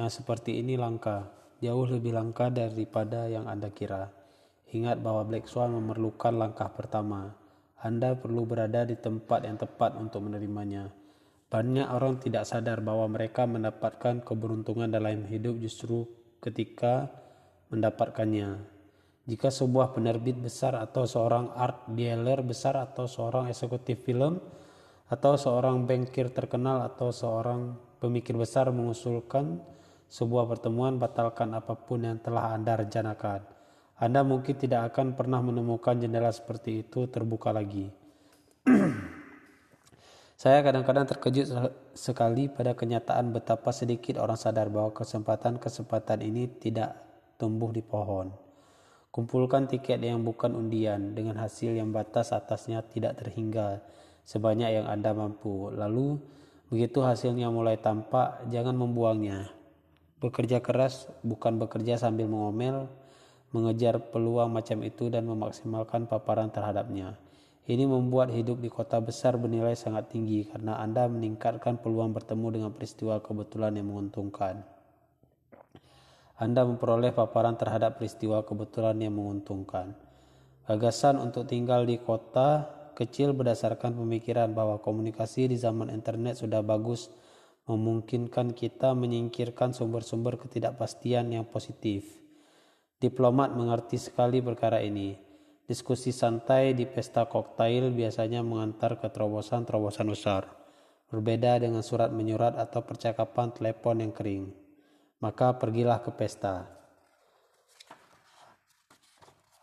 Yang 0.00 0.08
seperti 0.16 0.56
ini 0.56 0.80
langka, 0.80 1.28
jauh 1.60 1.84
lebih 1.84 2.16
langka 2.16 2.48
daripada 2.48 3.28
yang 3.28 3.44
Anda 3.44 3.68
kira. 3.68 4.08
Ingat 4.72 5.04
bahwa 5.04 5.28
Black 5.28 5.52
Swan 5.52 5.76
memerlukan 5.76 6.32
langkah 6.32 6.72
pertama. 6.72 7.36
Anda 7.84 8.16
perlu 8.16 8.48
berada 8.48 8.88
di 8.88 8.96
tempat 8.96 9.44
yang 9.44 9.60
tepat 9.60 10.00
untuk 10.00 10.24
menerimanya. 10.24 10.88
Banyak 11.52 11.92
orang 11.92 12.16
tidak 12.24 12.48
sadar 12.48 12.80
bahwa 12.80 13.04
mereka 13.12 13.44
mendapatkan 13.44 14.24
keberuntungan 14.24 14.88
dalam 14.88 15.28
hidup 15.28 15.60
justru 15.60 16.08
ketika 16.40 17.12
mendapatkannya. 17.68 18.56
Jika 19.28 19.52
sebuah 19.52 19.92
penerbit 19.92 20.40
besar 20.40 20.72
atau 20.72 21.04
seorang 21.04 21.52
art 21.52 21.84
dealer 21.92 22.40
besar 22.40 22.80
atau 22.80 23.04
seorang 23.04 23.52
eksekutif 23.52 24.08
film 24.08 24.40
atau 25.08 25.40
seorang 25.40 25.88
bankir 25.88 26.28
terkenal 26.28 26.84
atau 26.84 27.08
seorang 27.08 27.72
pemikir 27.96 28.36
besar 28.36 28.68
mengusulkan 28.68 29.60
sebuah 30.08 30.48
pertemuan 30.48 30.96
batalkan 31.00 31.52
apa 31.56 31.76
pun 31.76 32.04
yang 32.04 32.20
telah 32.20 32.52
Anda 32.52 32.76
rencanakan. 32.80 33.40
Anda 33.98 34.22
mungkin 34.22 34.54
tidak 34.54 34.94
akan 34.94 35.18
pernah 35.18 35.42
menemukan 35.42 35.98
jendela 35.98 36.30
seperti 36.30 36.86
itu 36.86 37.10
terbuka 37.10 37.50
lagi. 37.50 37.90
Saya 40.38 40.62
kadang-kadang 40.62 41.02
terkejut 41.10 41.50
sekali 41.98 42.46
pada 42.46 42.78
kenyataan 42.78 43.34
betapa 43.34 43.74
sedikit 43.74 44.22
orang 44.22 44.38
sadar 44.38 44.70
bahwa 44.70 44.94
kesempatan-kesempatan 44.94 46.22
ini 46.22 46.46
tidak 46.62 46.94
tumbuh 47.42 47.74
di 47.74 47.82
pohon. 47.82 48.30
Kumpulkan 49.10 49.66
tiket 49.66 49.98
yang 49.98 50.22
bukan 50.22 50.54
undian 50.54 51.18
dengan 51.18 51.42
hasil 51.42 51.74
yang 51.74 51.90
batas 51.90 52.30
atasnya 52.30 52.86
tidak 52.86 53.18
terhingga 53.18 53.82
sebanyak 54.28 54.76
yang 54.76 54.86
Anda 54.92 55.16
mampu. 55.16 55.72
Lalu, 55.72 56.20
begitu 56.68 57.00
hasilnya 57.00 57.48
mulai 57.48 57.80
tampak, 57.80 58.44
jangan 58.52 58.76
membuangnya. 58.76 59.48
Bekerja 60.20 60.60
keras 60.60 61.08
bukan 61.24 61.56
bekerja 61.56 61.96
sambil 61.96 62.28
mengomel, 62.28 62.92
mengejar 63.56 64.12
peluang 64.12 64.52
macam 64.52 64.84
itu 64.84 65.08
dan 65.08 65.24
memaksimalkan 65.24 66.04
paparan 66.04 66.52
terhadapnya. 66.52 67.16
Ini 67.68 67.84
membuat 67.84 68.32
hidup 68.32 68.60
di 68.60 68.68
kota 68.72 69.00
besar 69.00 69.36
bernilai 69.36 69.76
sangat 69.76 70.12
tinggi 70.12 70.44
karena 70.44 70.80
Anda 70.80 71.04
meningkatkan 71.08 71.80
peluang 71.80 72.16
bertemu 72.16 72.46
dengan 72.60 72.70
peristiwa 72.72 73.20
kebetulan 73.20 73.76
yang 73.76 73.92
menguntungkan. 73.92 74.64
Anda 76.40 76.64
memperoleh 76.64 77.12
paparan 77.12 77.60
terhadap 77.60 78.00
peristiwa 78.00 78.40
kebetulan 78.44 78.96
yang 79.04 79.16
menguntungkan. 79.16 79.92
Gagasan 80.64 81.20
untuk 81.20 81.48
tinggal 81.48 81.84
di 81.84 82.00
kota 82.00 82.77
kecil 82.98 83.30
berdasarkan 83.30 83.94
pemikiran 83.94 84.50
bahwa 84.50 84.82
komunikasi 84.82 85.46
di 85.46 85.54
zaman 85.54 85.94
internet 85.94 86.42
sudah 86.42 86.66
bagus 86.66 87.06
memungkinkan 87.70 88.58
kita 88.58 88.98
menyingkirkan 88.98 89.70
sumber-sumber 89.70 90.34
ketidakpastian 90.42 91.30
yang 91.30 91.46
positif. 91.46 92.18
Diplomat 92.98 93.54
mengerti 93.54 94.02
sekali 94.02 94.42
perkara 94.42 94.82
ini. 94.82 95.14
Diskusi 95.62 96.10
santai 96.10 96.74
di 96.74 96.82
pesta 96.82 97.30
koktail 97.30 97.94
biasanya 97.94 98.42
mengantar 98.42 98.98
ke 98.98 99.06
terobosan-terobosan 99.06 100.10
besar. 100.10 100.50
Berbeda 101.06 101.62
dengan 101.62 101.86
surat 101.86 102.10
menyurat 102.10 102.58
atau 102.58 102.82
percakapan 102.82 103.54
telepon 103.54 104.02
yang 104.02 104.10
kering 104.10 104.66
maka 105.18 105.54
pergilah 105.58 105.98
ke 106.02 106.14
pesta. 106.14 106.70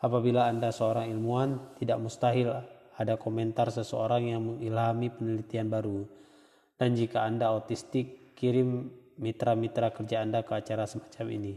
Apabila 0.03 0.51
Anda 0.51 0.69
seorang 0.69 1.09
ilmuwan, 1.09 1.79
tidak 1.79 1.97
mustahil 1.97 2.51
ada 2.95 3.19
komentar 3.19 3.71
seseorang 3.71 4.31
yang 4.31 4.41
mengilhami 4.43 5.11
penelitian 5.11 5.67
baru. 5.67 6.07
Dan 6.75 6.95
jika 6.95 7.23
Anda 7.23 7.51
autistik, 7.51 8.35
kirim 8.35 8.91
mitra-mitra 9.19 9.91
kerja 9.95 10.23
Anda 10.23 10.43
ke 10.43 10.55
acara 10.55 10.87
semacam 10.87 11.25
ini. 11.31 11.55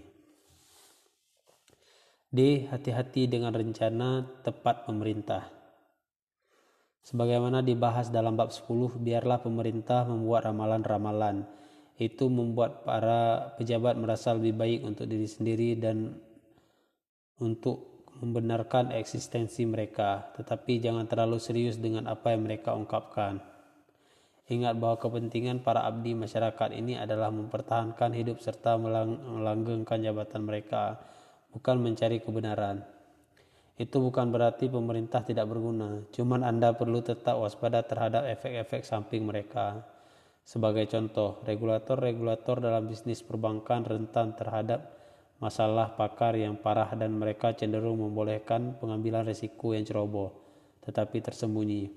D. 2.29 2.69
Hati-hati 2.69 3.25
dengan 3.27 3.57
rencana 3.57 4.23
tepat 4.45 4.85
pemerintah. 4.85 5.49
Sebagaimana 7.03 7.65
dibahas 7.65 8.13
dalam 8.13 8.37
bab 8.37 8.53
10, 8.53 9.01
biarlah 9.01 9.41
pemerintah 9.41 10.05
membuat 10.05 10.45
ramalan-ramalan 10.53 11.49
itu 11.99 12.31
membuat 12.31 12.87
para 12.87 13.51
pejabat 13.59 13.99
merasa 13.99 14.31
lebih 14.31 14.55
baik 14.55 14.81
untuk 14.87 15.11
diri 15.11 15.27
sendiri 15.27 15.75
dan 15.75 16.15
untuk 17.43 17.98
membenarkan 18.19 18.91
eksistensi 18.91 19.63
mereka, 19.63 20.35
tetapi 20.35 20.83
jangan 20.83 21.07
terlalu 21.07 21.39
serius 21.39 21.79
dengan 21.79 22.11
apa 22.11 22.35
yang 22.35 22.43
mereka 22.43 22.75
ungkapkan. 22.75 23.39
Ingat 24.49 24.81
bahwa 24.81 24.97
kepentingan 24.99 25.63
para 25.63 25.85
abdi 25.87 26.17
masyarakat 26.17 26.73
ini 26.75 26.99
adalah 26.99 27.31
mempertahankan 27.31 28.17
hidup 28.17 28.43
serta 28.43 28.81
melanggengkan 28.81 30.03
jabatan 30.03 30.43
mereka, 30.43 30.99
bukan 31.55 31.79
mencari 31.79 32.19
kebenaran. 32.19 32.83
Itu 33.79 34.03
bukan 34.03 34.35
berarti 34.35 34.67
pemerintah 34.67 35.23
tidak 35.23 35.47
berguna, 35.47 36.03
cuman 36.11 36.43
Anda 36.43 36.75
perlu 36.75 36.99
tetap 36.99 37.39
waspada 37.39 37.87
terhadap 37.87 38.27
efek-efek 38.27 38.83
samping 38.83 39.23
mereka. 39.23 39.87
Sebagai 40.43 40.91
contoh, 40.91 41.39
regulator-regulator 41.47 42.59
dalam 42.59 42.91
bisnis 42.91 43.23
perbankan 43.23 43.87
rentan 43.87 44.35
terhadap 44.35 44.98
masalah 45.39 45.95
pakar 45.95 46.35
yang 46.35 46.59
parah 46.59 46.91
dan 46.99 47.15
mereka 47.15 47.55
cenderung 47.55 47.99
membolehkan 48.03 48.77
pengambilan 48.79 49.27
risiko 49.27 49.75
yang 49.75 49.87
ceroboh, 49.87 50.35
tetapi 50.83 51.23
tersembunyi. 51.23 51.91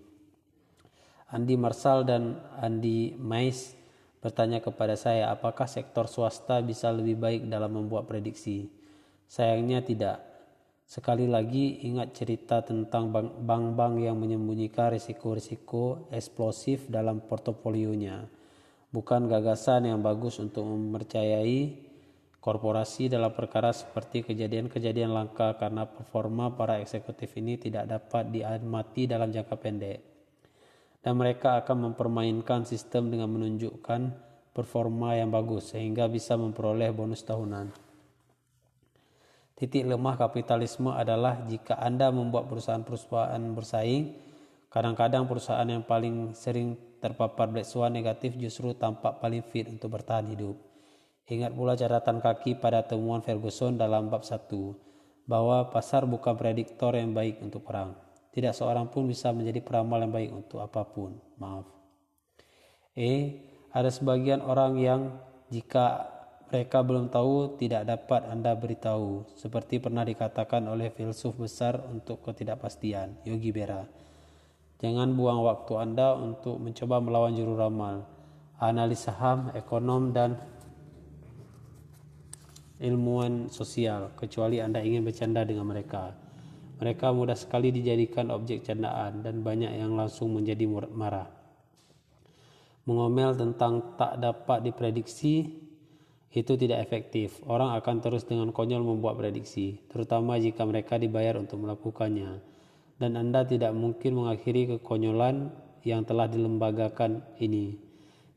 Andi 1.32 1.56
Marsal 1.58 2.06
dan 2.06 2.38
Andi 2.58 3.18
Mais 3.18 3.78
bertanya 4.22 4.62
kepada 4.62 4.94
saya 4.94 5.34
apakah 5.34 5.66
sektor 5.66 6.06
swasta 6.06 6.62
bisa 6.62 6.94
lebih 6.94 7.18
baik 7.18 7.42
dalam 7.50 7.82
membuat 7.82 8.06
prediksi. 8.06 8.70
Sayangnya 9.26 9.82
tidak. 9.82 10.18
Sekali 10.86 11.24
lagi 11.24 11.88
ingat 11.88 12.12
cerita 12.12 12.60
tentang 12.62 13.10
bank-bank 13.48 14.04
yang 14.04 14.20
menyembunyikan 14.20 14.92
risiko-risiko 14.92 16.12
eksplosif 16.12 16.92
dalam 16.92 17.24
portofolionya 17.24 18.42
bukan 18.92 19.32
gagasan 19.32 19.88
yang 19.88 20.04
bagus 20.04 20.38
untuk 20.38 20.68
mempercayai 20.68 21.91
korporasi 22.42 23.06
dalam 23.06 23.38
perkara 23.38 23.70
seperti 23.70 24.26
kejadian-kejadian 24.26 25.14
langka 25.14 25.54
karena 25.62 25.86
performa 25.86 26.50
para 26.58 26.82
eksekutif 26.82 27.38
ini 27.38 27.62
tidak 27.62 27.86
dapat 27.86 28.34
diamati 28.34 29.06
dalam 29.06 29.30
jangka 29.30 29.56
pendek. 29.62 30.00
Dan 31.06 31.22
mereka 31.22 31.62
akan 31.62 31.94
mempermainkan 31.94 32.66
sistem 32.66 33.14
dengan 33.14 33.30
menunjukkan 33.30 34.02
performa 34.58 35.14
yang 35.14 35.30
bagus 35.30 35.74
sehingga 35.74 36.10
bisa 36.10 36.34
memperoleh 36.34 36.90
bonus 36.90 37.22
tahunan. 37.22 37.70
Titik 39.54 39.86
lemah 39.86 40.18
kapitalisme 40.18 40.90
adalah 40.90 41.46
jika 41.46 41.78
Anda 41.78 42.10
membuat 42.10 42.50
perusahaan-perusahaan 42.50 43.42
bersaing, 43.54 44.18
kadang-kadang 44.74 45.30
perusahaan 45.30 45.70
yang 45.70 45.86
paling 45.86 46.34
sering 46.34 46.74
terpapar 46.98 47.54
black 47.54 47.70
swan 47.70 47.94
negatif 47.94 48.34
justru 48.42 48.74
tampak 48.74 49.22
paling 49.22 49.46
fit 49.46 49.70
untuk 49.70 49.94
bertahan 49.94 50.26
hidup. 50.34 50.71
Ingat 51.30 51.52
pula 51.54 51.78
catatan 51.78 52.18
kaki 52.24 52.58
pada 52.58 52.82
temuan 52.82 53.22
Ferguson 53.22 53.78
dalam 53.78 54.10
bab 54.10 54.26
1 54.26 54.50
bahwa 55.30 55.70
pasar 55.70 56.04
bukan 56.10 56.34
prediktor 56.34 56.98
yang 56.98 57.14
baik 57.14 57.40
untuk 57.46 57.64
perang. 57.64 57.94
Tidak 58.32 58.56
seorang 58.56 58.88
pun 58.88 59.06
bisa 59.06 59.30
menjadi 59.36 59.60
peramal 59.60 60.02
yang 60.02 60.14
baik 60.14 60.32
untuk 60.32 60.64
apa 60.64 60.88
pun. 60.88 61.20
Maaf. 61.38 61.68
E. 62.96 63.44
Ada 63.72 63.88
sebagian 63.88 64.44
orang 64.44 64.76
yang 64.80 65.02
jika 65.48 66.12
mereka 66.52 66.84
belum 66.84 67.08
tahu 67.08 67.56
tidak 67.56 67.88
dapat 67.88 68.28
Anda 68.28 68.52
beritahu. 68.52 69.24
Seperti 69.40 69.80
pernah 69.80 70.04
dikatakan 70.04 70.68
oleh 70.68 70.92
filsuf 70.92 71.40
besar 71.40 71.80
untuk 71.88 72.20
ketidakpastian, 72.28 73.24
Yogi 73.24 73.56
Berra. 73.56 73.88
Jangan 74.84 75.16
buang 75.16 75.40
waktu 75.48 75.80
Anda 75.80 76.12
untuk 76.20 76.60
mencoba 76.60 77.00
melawan 77.00 77.40
juru 77.40 77.56
ramal, 77.56 78.04
analis 78.60 79.08
saham, 79.08 79.48
ekonom, 79.56 80.12
dan 80.12 80.36
ilmuwan 82.82 83.48
sosial, 83.54 84.12
kecuali 84.18 84.58
Anda 84.58 84.82
ingin 84.82 85.06
bercanda 85.06 85.46
dengan 85.46 85.70
mereka. 85.70 86.18
Mereka 86.82 87.14
mudah 87.14 87.38
sekali 87.38 87.70
dijadikan 87.70 88.34
objek 88.34 88.66
candaan 88.66 89.22
dan 89.22 89.46
banyak 89.46 89.78
yang 89.78 89.94
langsung 89.94 90.34
menjadi 90.34 90.66
marah. 90.90 91.30
Mengomel 92.90 93.38
tentang 93.38 93.94
tak 93.94 94.18
dapat 94.18 94.66
diprediksi 94.66 95.62
itu 96.34 96.54
tidak 96.58 96.82
efektif. 96.82 97.38
Orang 97.46 97.78
akan 97.78 98.02
terus 98.02 98.26
dengan 98.26 98.50
konyol 98.50 98.82
membuat 98.82 99.22
prediksi, 99.22 99.78
terutama 99.94 100.42
jika 100.42 100.66
mereka 100.66 100.98
dibayar 100.98 101.38
untuk 101.38 101.62
melakukannya 101.62 102.52
dan 103.02 103.18
Anda 103.18 103.42
tidak 103.42 103.74
mungkin 103.74 104.22
mengakhiri 104.22 104.78
kekonyolan 104.78 105.50
yang 105.82 106.06
telah 106.06 106.30
dilembagakan 106.30 107.26
ini. 107.42 107.91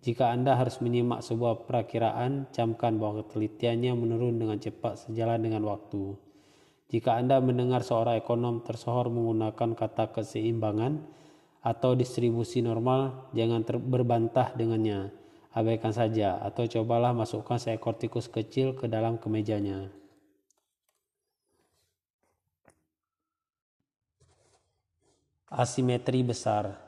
Jika 0.04 0.36
Anda 0.36 0.60
harus 0.60 0.84
menyimak 0.84 1.24
sebuah 1.24 1.64
perakiraan, 1.64 2.52
camkan 2.52 3.00
bahwa 3.00 3.24
ketelitiannya 3.24 3.96
menurun 3.96 4.36
dengan 4.36 4.60
cepat 4.60 5.08
sejalan 5.08 5.40
dengan 5.40 5.64
waktu. 5.64 6.12
Jika 6.92 7.16
Anda 7.16 7.40
mendengar 7.40 7.80
seorang 7.80 8.20
ekonom 8.20 8.60
tersohor 8.60 9.08
menggunakan 9.08 9.72
kata 9.72 10.12
keseimbangan 10.12 11.00
atau 11.64 11.96
distribusi 11.96 12.60
normal, 12.60 13.32
jangan 13.32 13.64
berbantah 13.64 14.52
dengannya. 14.52 15.08
Abaikan 15.56 15.96
saja 15.96 16.36
atau 16.36 16.68
cobalah 16.68 17.16
masukkan 17.16 17.56
seekor 17.56 17.96
tikus 17.96 18.28
kecil 18.28 18.76
ke 18.76 18.84
dalam 18.84 19.16
kemejanya. 19.16 19.88
Asimetri 25.48 26.20
besar. 26.20 26.83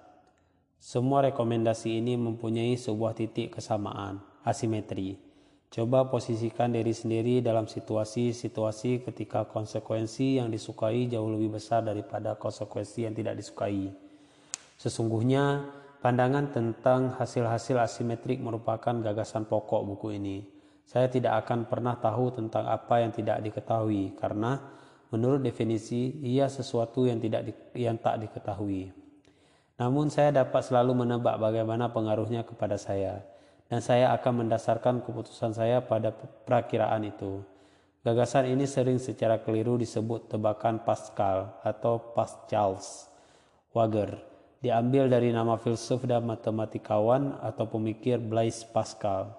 Semua 0.86 1.18
rekomendasi 1.26 1.98
ini 1.98 2.14
mempunyai 2.14 2.78
sebuah 2.78 3.18
titik 3.18 3.58
kesamaan, 3.58 4.22
asimetri. 4.46 5.18
Coba 5.66 6.06
posisikan 6.06 6.70
diri 6.70 6.94
sendiri 6.94 7.42
dalam 7.42 7.66
situasi-situasi 7.66 9.02
ketika 9.02 9.50
konsekuensi 9.50 10.38
yang 10.38 10.46
disukai 10.46 11.10
jauh 11.10 11.26
lebih 11.26 11.58
besar 11.58 11.82
daripada 11.82 12.38
konsekuensi 12.38 13.02
yang 13.02 13.18
tidak 13.18 13.34
disukai. 13.34 13.90
Sesungguhnya, 14.78 15.66
pandangan 15.98 16.54
tentang 16.54 17.18
hasil-hasil 17.18 17.82
asimetrik 17.82 18.38
merupakan 18.38 18.94
gagasan 18.94 19.42
pokok 19.50 19.82
buku 19.82 20.22
ini. 20.22 20.46
Saya 20.86 21.10
tidak 21.10 21.42
akan 21.42 21.66
pernah 21.66 21.98
tahu 21.98 22.30
tentang 22.30 22.62
apa 22.70 23.02
yang 23.02 23.10
tidak 23.10 23.42
diketahui 23.42 24.14
karena 24.14 24.62
Menurut 25.06 25.38
definisi, 25.38 26.18
ia 26.26 26.50
sesuatu 26.50 27.06
yang 27.06 27.22
tidak 27.22 27.46
di, 27.46 27.52
yang 27.86 27.94
tak 27.94 28.26
diketahui. 28.26 29.05
Namun 29.76 30.08
saya 30.08 30.32
dapat 30.32 30.64
selalu 30.64 31.04
menebak 31.04 31.36
bagaimana 31.36 31.92
pengaruhnya 31.92 32.48
kepada 32.48 32.80
saya 32.80 33.20
dan 33.68 33.84
saya 33.84 34.14
akan 34.16 34.46
mendasarkan 34.46 35.04
keputusan 35.04 35.52
saya 35.52 35.84
pada 35.84 36.14
perakiraan 36.48 37.04
itu. 37.04 37.44
Gagasan 38.06 38.46
ini 38.46 38.64
sering 38.70 39.02
secara 39.02 39.42
keliru 39.42 39.74
disebut 39.76 40.30
tebakan 40.30 40.80
Pascal 40.86 41.58
atau 41.66 42.14
Pascals 42.14 43.10
Wager, 43.74 44.16
diambil 44.62 45.10
dari 45.10 45.34
nama 45.34 45.58
filsuf 45.58 46.06
dan 46.06 46.24
matematikawan 46.24 47.36
atau 47.42 47.66
pemikir 47.66 48.22
Blaise 48.22 48.62
Pascal. 48.62 49.34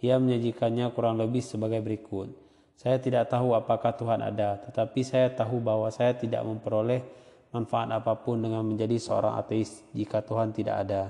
Ia 0.00 0.16
menyajikannya 0.16 0.88
kurang 0.96 1.20
lebih 1.20 1.44
sebagai 1.44 1.84
berikut. 1.84 2.32
Saya 2.74 2.96
tidak 2.96 3.28
tahu 3.28 3.52
apakah 3.52 3.92
Tuhan 3.94 4.24
ada, 4.24 4.56
tetapi 4.56 5.04
saya 5.04 5.28
tahu 5.30 5.60
bahwa 5.60 5.92
saya 5.92 6.16
tidak 6.16 6.42
memperoleh 6.42 7.04
manfaat 7.52 7.88
apa 7.88 8.12
pun 8.20 8.40
dengan 8.40 8.64
menjadi 8.64 9.00
seorang 9.00 9.40
ateis 9.40 9.84
jika 9.96 10.20
Tuhan 10.20 10.52
tidak 10.52 10.76
ada. 10.84 11.02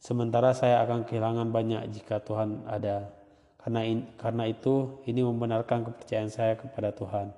Sementara 0.00 0.52
saya 0.52 0.80
akan 0.84 1.04
kehilangan 1.04 1.48
banyak 1.50 1.82
jika 1.92 2.22
Tuhan 2.22 2.64
ada. 2.68 3.10
Karena, 3.58 3.82
in, 3.82 4.06
karena 4.14 4.46
itu, 4.46 5.02
ini 5.10 5.26
membenarkan 5.26 5.90
kepercayaan 5.90 6.30
saya 6.30 6.54
kepada 6.54 6.94
Tuhan. 6.94 7.34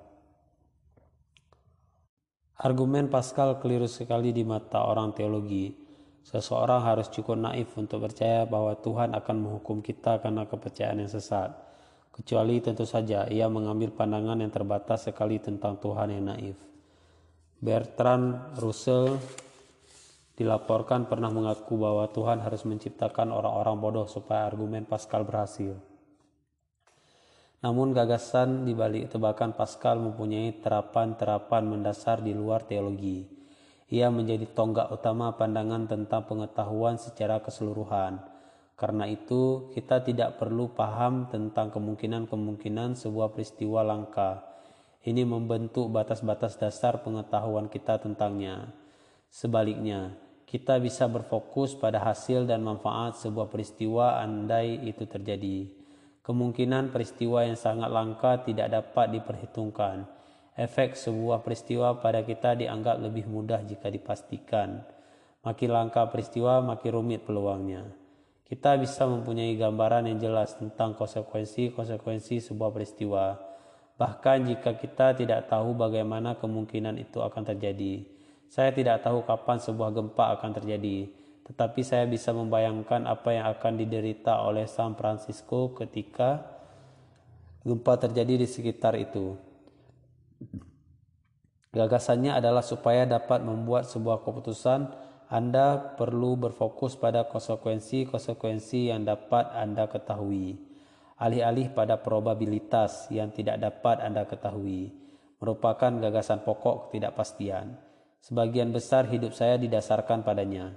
Argumen 2.59 3.09
Pascal 3.09 3.57
keliru 3.63 3.89
sekali 3.89 4.35
di 4.35 4.45
mata 4.45 4.85
orang 4.85 5.17
teologi. 5.17 5.73
Seseorang 6.27 6.85
harus 6.85 7.09
cukup 7.09 7.41
naif 7.41 7.73
untuk 7.81 8.05
percaya 8.05 8.45
bahwa 8.45 8.77
Tuhan 8.77 9.17
akan 9.17 9.37
menghukum 9.41 9.81
kita 9.81 10.21
karena 10.21 10.45
kepercayaan 10.45 11.01
yang 11.01 11.09
sesat. 11.09 11.55
Kecuali 12.13 12.61
tentu 12.61 12.85
saja 12.85 13.25
ia 13.31 13.49
mengambil 13.49 13.95
pandangan 13.95 14.43
yang 14.43 14.53
terbatas 14.53 15.09
sekali 15.09 15.41
tentang 15.41 15.81
Tuhan 15.81 16.13
yang 16.13 16.29
naif. 16.29 16.68
Bertrand 17.59 18.55
Russell 18.63 19.19
dilaporkan 20.39 21.11
pernah 21.11 21.27
mengaku 21.27 21.75
bahwa 21.75 22.07
Tuhan 22.07 22.39
harus 22.39 22.63
menciptakan 22.63 23.35
orang-orang 23.35 23.77
bodoh 23.83 24.07
supaya 24.07 24.47
argumen 24.47 24.87
Pascal 24.87 25.27
berhasil. 25.27 25.75
Namun 27.59 27.91
gagasan 27.91 28.63
di 28.63 28.79
balik 28.79 29.11
tebakan 29.11 29.59
Pascal 29.59 29.99
mempunyai 29.99 30.63
terapan-terapan 30.63 31.67
mendasar 31.67 32.23
di 32.23 32.31
luar 32.31 32.63
teologi. 32.63 33.27
Ia 33.91 34.07
menjadi 34.15 34.47
tonggak 34.55 34.95
utama 34.95 35.35
pandangan 35.35 35.91
tentang 35.91 36.31
pengetahuan 36.31 37.03
secara 37.03 37.43
keseluruhan. 37.43 38.23
Karena 38.79 39.11
itu, 39.11 39.75
kita 39.75 40.07
tidak 40.07 40.39
perlu 40.39 40.71
paham 40.71 41.27
tentang 41.27 41.75
kemungkinan-kemungkinan 41.75 42.95
sebuah 42.95 43.35
peristiwa 43.35 43.83
langka. 43.83 44.47
Ini 45.07 45.23
membentuk 45.23 45.91
batas-batas 45.95 46.59
dasar 46.59 47.07
pengetahuan 47.07 47.71
kita 47.71 48.03
tentangnya. 48.03 48.75
Sebaliknya, 49.31 50.19
kita 50.49 50.81
bisa 50.81 51.05
berfokus 51.07 51.77
pada 51.77 52.01
hasil 52.01 52.49
dan 52.49 52.65
manfaat 52.65 53.21
sebuah 53.21 53.53
peristiwa 53.53 54.19
andai 54.19 54.81
itu 54.89 55.05
terjadi. 55.05 55.69
Kemungkinan 56.25 56.93
peristiwa 56.93 57.45
yang 57.45 57.57
sangat 57.57 57.89
langka 57.93 58.45
tidak 58.45 58.69
dapat 58.73 59.17
diperhitungkan. 59.17 60.09
Efek 60.59 60.99
sebuah 60.99 61.41
peristiwa 61.47 62.03
pada 62.03 62.27
kita 62.27 62.59
dianggap 62.59 62.99
lebih 62.99 63.31
mudah 63.31 63.63
jika 63.63 63.89
dipastikan. 63.89 64.83
Makin 65.47 65.71
langka 65.71 66.05
peristiwa, 66.11 66.59
makin 66.61 66.91
rumit 66.99 67.23
peluangnya. 67.23 67.87
Kita 68.43 68.75
bisa 68.81 69.05
mempunyai 69.07 69.55
gambaran 69.55 70.09
yang 70.11 70.19
jelas 70.19 70.57
tentang 70.57 70.97
konsekuensi-konsekuensi 70.97 72.43
sebuah 72.43 72.73
peristiwa. 72.73 73.48
Bahkan 73.99 74.47
jika 74.47 74.79
kita 74.79 75.19
tidak 75.19 75.51
tahu 75.51 75.75
bagaimana 75.75 76.39
kemungkinan 76.39 76.97
itu 77.03 77.19
akan 77.19 77.43
terjadi. 77.43 78.07
Saya 78.47 78.71
tidak 78.71 79.03
tahu 79.05 79.27
kapan 79.27 79.59
sebuah 79.59 79.91
gempa 79.93 80.39
akan 80.39 80.51
terjadi 80.55 81.19
tetapi 81.49 81.81
saya 81.81 82.05
bisa 82.05 82.37
membayangkan 82.37 83.09
apa 83.09 83.33
yang 83.33 83.49
akan 83.49 83.81
diderita 83.81 84.45
oleh 84.45 84.69
San 84.69 84.93
Francisco 84.93 85.73
ketika 85.73 86.45
gempa 87.65 87.97
terjadi 87.97 88.45
di 88.45 88.45
sekitar 88.45 88.93
itu. 89.01 89.33
Gagasannya 91.73 92.37
adalah 92.37 92.61
supaya 92.61 93.09
dapat 93.09 93.41
membuat 93.41 93.89
sebuah 93.89 94.21
keputusan, 94.29 94.93
Anda 95.33 95.97
perlu 95.97 96.37
berfokus 96.37 97.01
pada 97.01 97.25
konsekuensi-konsekuensi 97.25 98.93
yang 98.93 99.09
dapat 99.09 99.49
Anda 99.57 99.89
ketahui, 99.89 100.61
alih-alih 101.19 101.75
pada 101.75 101.99
probabilitas 101.99 103.11
yang 103.11 103.35
tidak 103.35 103.59
dapat 103.59 103.99
Anda 103.99 104.23
ketahui, 104.25 104.95
merupakan 105.43 105.91
gagasan 105.91 106.47
pokok 106.47 106.89
ketidakpastian. 106.89 107.75
Sebagian 108.23 108.71
besar 108.71 109.07
hidup 109.11 109.35
saya 109.35 109.59
didasarkan 109.59 110.23
padanya. 110.23 110.75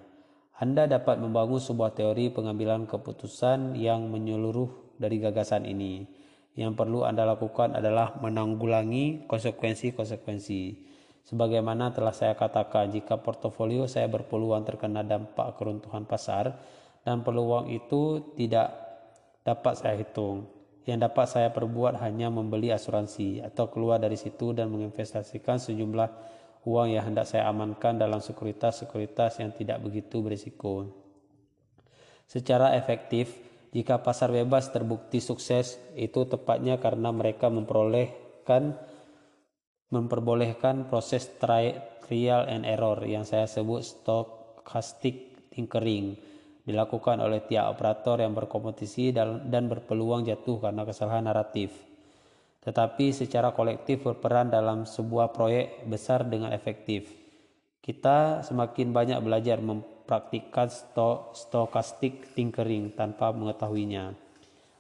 Anda 0.57 0.85
dapat 0.85 1.17
membangun 1.17 1.57
sebuah 1.57 1.97
teori 1.97 2.29
pengambilan 2.29 2.85
keputusan 2.85 3.73
yang 3.77 4.09
menyeluruh 4.13 4.97
dari 5.01 5.17
gagasan 5.17 5.65
ini. 5.65 6.05
Yang 6.53 6.77
perlu 6.77 7.01
Anda 7.01 7.25
lakukan 7.25 7.73
adalah 7.73 8.21
menanggulangi 8.21 9.25
konsekuensi-konsekuensi. 9.25 10.89
Sebagaimana 11.25 11.93
telah 11.93 12.13
saya 12.13 12.33
katakan, 12.37 12.93
jika 12.93 13.21
portofolio 13.21 13.89
saya 13.89 14.09
berpeluang 14.09 14.65
terkena 14.65 15.05
dampak 15.05 15.57
keruntuhan 15.57 16.05
pasar 16.05 16.61
dan 17.01 17.25
peluang 17.25 17.69
itu 17.73 18.33
tidak 18.37 18.80
dapat 19.41 19.77
saya 19.77 19.97
hitung. 19.97 20.49
Yang 20.81 20.99
dapat 21.05 21.25
saya 21.29 21.49
perbuat 21.53 22.01
hanya 22.01 22.33
membeli 22.33 22.73
asuransi 22.73 23.45
atau 23.45 23.69
keluar 23.69 24.01
dari 24.01 24.17
situ 24.17 24.49
dan 24.49 24.73
menginvestasikan 24.73 25.61
sejumlah 25.61 26.09
uang 26.65 26.97
yang 26.97 27.05
hendak 27.05 27.29
saya 27.29 27.45
amankan 27.49 28.01
dalam 28.01 28.17
sekuritas-sekuritas 28.17 29.45
yang 29.45 29.53
tidak 29.53 29.77
begitu 29.81 30.25
berisiko. 30.25 30.89
Secara 32.25 32.73
efektif, 32.73 33.37
jika 33.69 34.01
pasar 34.01 34.33
bebas 34.33 34.73
terbukti 34.73 35.21
sukses, 35.21 35.77
itu 35.93 36.25
tepatnya 36.25 36.81
karena 36.81 37.13
mereka 37.13 37.53
memperolehkan 37.53 38.73
memperbolehkan 39.91 40.87
proses 40.87 41.27
trial 41.37 42.47
and 42.47 42.63
error 42.63 42.97
yang 43.03 43.27
saya 43.27 43.43
sebut 43.43 43.83
stochastic 43.83 45.35
tinkering 45.51 46.15
dilakukan 46.71 47.19
oleh 47.19 47.43
tiap 47.45 47.75
operator 47.75 48.23
yang 48.23 48.31
berkompetisi 48.31 49.11
dan 49.13 49.63
berpeluang 49.67 50.25
jatuh 50.25 50.57
karena 50.63 50.87
kesalahan 50.87 51.27
naratif 51.27 51.91
tetapi 52.61 53.09
secara 53.09 53.51
kolektif 53.57 54.05
berperan 54.05 54.53
dalam 54.53 54.85
sebuah 54.85 55.33
proyek 55.33 55.89
besar 55.89 56.21
dengan 56.29 56.53
efektif. 56.53 57.09
Kita 57.81 58.45
semakin 58.45 58.93
banyak 58.93 59.19
belajar 59.25 59.57
mempraktikkan 59.57 60.69
sto 60.69 61.33
stochastic 61.33 62.37
tinkering 62.37 62.93
tanpa 62.93 63.33
mengetahuinya. 63.33 64.13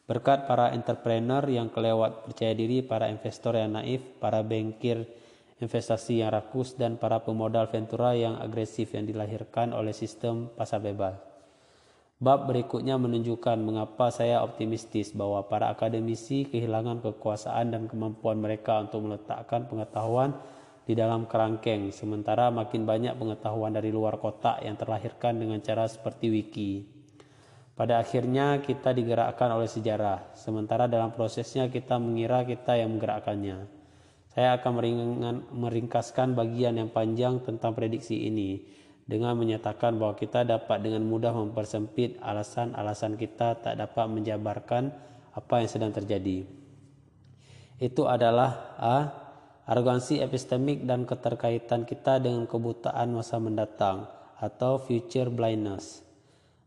Berkat 0.05 0.45
para 0.45 0.69
entrepreneur 0.77 1.41
yang 1.49 1.73
kelewat 1.73 2.29
percaya 2.29 2.53
diri, 2.53 2.85
para 2.85 3.09
investor 3.09 3.57
yang 3.57 3.73
naif, 3.73 4.05
para 4.21 4.45
bankir 4.45 5.09
investasi 5.57 6.21
yang 6.21 6.33
rakus, 6.33 6.77
dan 6.77 7.01
para 7.01 7.25
pemodal 7.25 7.65
ventura 7.73 8.13
yang 8.13 8.37
agresif 8.37 8.93
yang 8.93 9.09
dilahirkan 9.09 9.73
oleh 9.73 9.93
sistem 9.93 10.53
pasar 10.53 10.83
bebas. 10.83 11.30
Bab 12.21 12.45
berikutnya 12.45 13.01
menunjukkan 13.01 13.57
mengapa 13.57 14.13
saya 14.13 14.45
optimistis 14.45 15.09
bahwa 15.09 15.41
para 15.49 15.73
akademisi 15.73 16.45
kehilangan 16.45 17.01
kekuasaan 17.01 17.73
dan 17.73 17.89
kemampuan 17.89 18.37
mereka 18.37 18.77
untuk 18.77 19.09
meletakkan 19.09 19.65
pengetahuan 19.65 20.37
di 20.85 20.93
dalam 20.93 21.25
kerangkeng, 21.25 21.89
sementara 21.89 22.53
makin 22.53 22.85
banyak 22.85 23.17
pengetahuan 23.17 23.73
dari 23.73 23.89
luar 23.89 24.21
kotak 24.21 24.61
yang 24.61 24.77
terlahirkan 24.77 25.33
dengan 25.33 25.65
cara 25.65 25.89
seperti 25.89 26.29
wiki. 26.29 26.71
Pada 27.73 27.97
akhirnya 27.97 28.61
kita 28.61 28.93
digerakkan 28.93 29.57
oleh 29.57 29.65
sejarah, 29.65 30.37
sementara 30.37 30.85
dalam 30.85 31.09
prosesnya 31.17 31.73
kita 31.73 31.97
mengira 31.97 32.45
kita 32.45 32.77
yang 32.77 33.01
menggerakkannya. 33.01 33.65
Saya 34.29 34.61
akan 34.61 34.77
meringkaskan 35.57 36.37
bagian 36.37 36.77
yang 36.77 36.93
panjang 36.93 37.41
tentang 37.41 37.73
prediksi 37.73 38.29
ini 38.29 38.61
dengan 39.05 39.35
menyatakan 39.35 39.97
bahwa 39.97 40.15
kita 40.15 40.45
dapat 40.47 40.81
dengan 40.81 41.03
mudah 41.03 41.33
mempersempit 41.35 42.21
alasan-alasan 42.21 43.17
kita 43.17 43.59
tak 43.59 43.75
dapat 43.77 44.05
menjabarkan 44.07 44.93
apa 45.31 45.53
yang 45.63 45.69
sedang 45.69 45.91
terjadi. 45.91 46.43
Itu 47.81 48.05
adalah 48.05 48.77
A. 48.77 48.97
Arogansi 49.61 50.19
epistemik 50.19 50.83
dan 50.83 51.05
keterkaitan 51.05 51.85
kita 51.85 52.17
dengan 52.19 52.49
kebutaan 52.49 53.13
masa 53.13 53.37
mendatang 53.37 54.09
atau 54.41 54.81
future 54.81 55.29
blindness. 55.29 56.01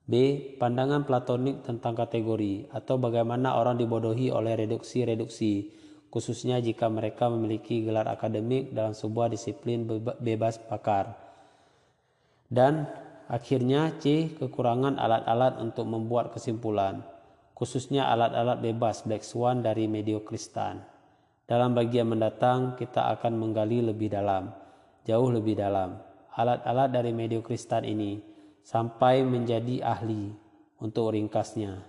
B. 0.04 0.36
Pandangan 0.60 1.08
platonik 1.08 1.64
tentang 1.64 1.96
kategori 1.96 2.68
atau 2.70 3.00
bagaimana 3.00 3.56
orang 3.56 3.80
dibodohi 3.80 4.28
oleh 4.28 4.52
reduksi-reduksi, 4.52 5.72
khususnya 6.12 6.60
jika 6.60 6.92
mereka 6.92 7.32
memiliki 7.32 7.82
gelar 7.82 8.06
akademik 8.06 8.70
dalam 8.76 8.92
sebuah 8.92 9.32
disiplin 9.32 9.88
bebas 10.20 10.60
pakar. 10.60 11.23
Dan 12.54 12.86
akhirnya 13.26 13.98
C. 13.98 14.30
Kekurangan 14.38 14.94
alat-alat 14.94 15.58
untuk 15.58 15.90
membuat 15.90 16.30
kesimpulan, 16.30 17.02
khususnya 17.58 18.06
alat-alat 18.06 18.62
bebas 18.62 19.02
Black 19.02 19.26
Swan 19.26 19.66
dari 19.66 19.90
mediokristan. 19.90 20.86
Dalam 21.50 21.74
bagian 21.74 22.06
mendatang 22.06 22.78
kita 22.78 23.10
akan 23.18 23.34
menggali 23.34 23.82
lebih 23.82 24.06
dalam, 24.14 24.54
jauh 25.02 25.34
lebih 25.34 25.58
dalam, 25.58 25.98
alat-alat 26.30 26.94
dari 26.94 27.10
mediokristan 27.10 27.82
ini 27.82 28.22
sampai 28.62 29.26
menjadi 29.26 29.82
ahli 29.82 30.30
untuk 30.78 31.12
ringkasnya. 31.12 31.84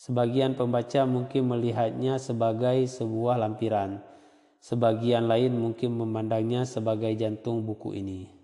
Sebagian 0.00 0.56
pembaca 0.56 1.04
mungkin 1.04 1.52
melihatnya 1.52 2.16
sebagai 2.16 2.88
sebuah 2.88 3.36
lampiran, 3.36 4.00
sebagian 4.62 5.28
lain 5.28 5.52
mungkin 5.58 5.92
memandangnya 5.92 6.64
sebagai 6.64 7.12
jantung 7.12 7.60
buku 7.68 8.00
ini. 8.00 8.39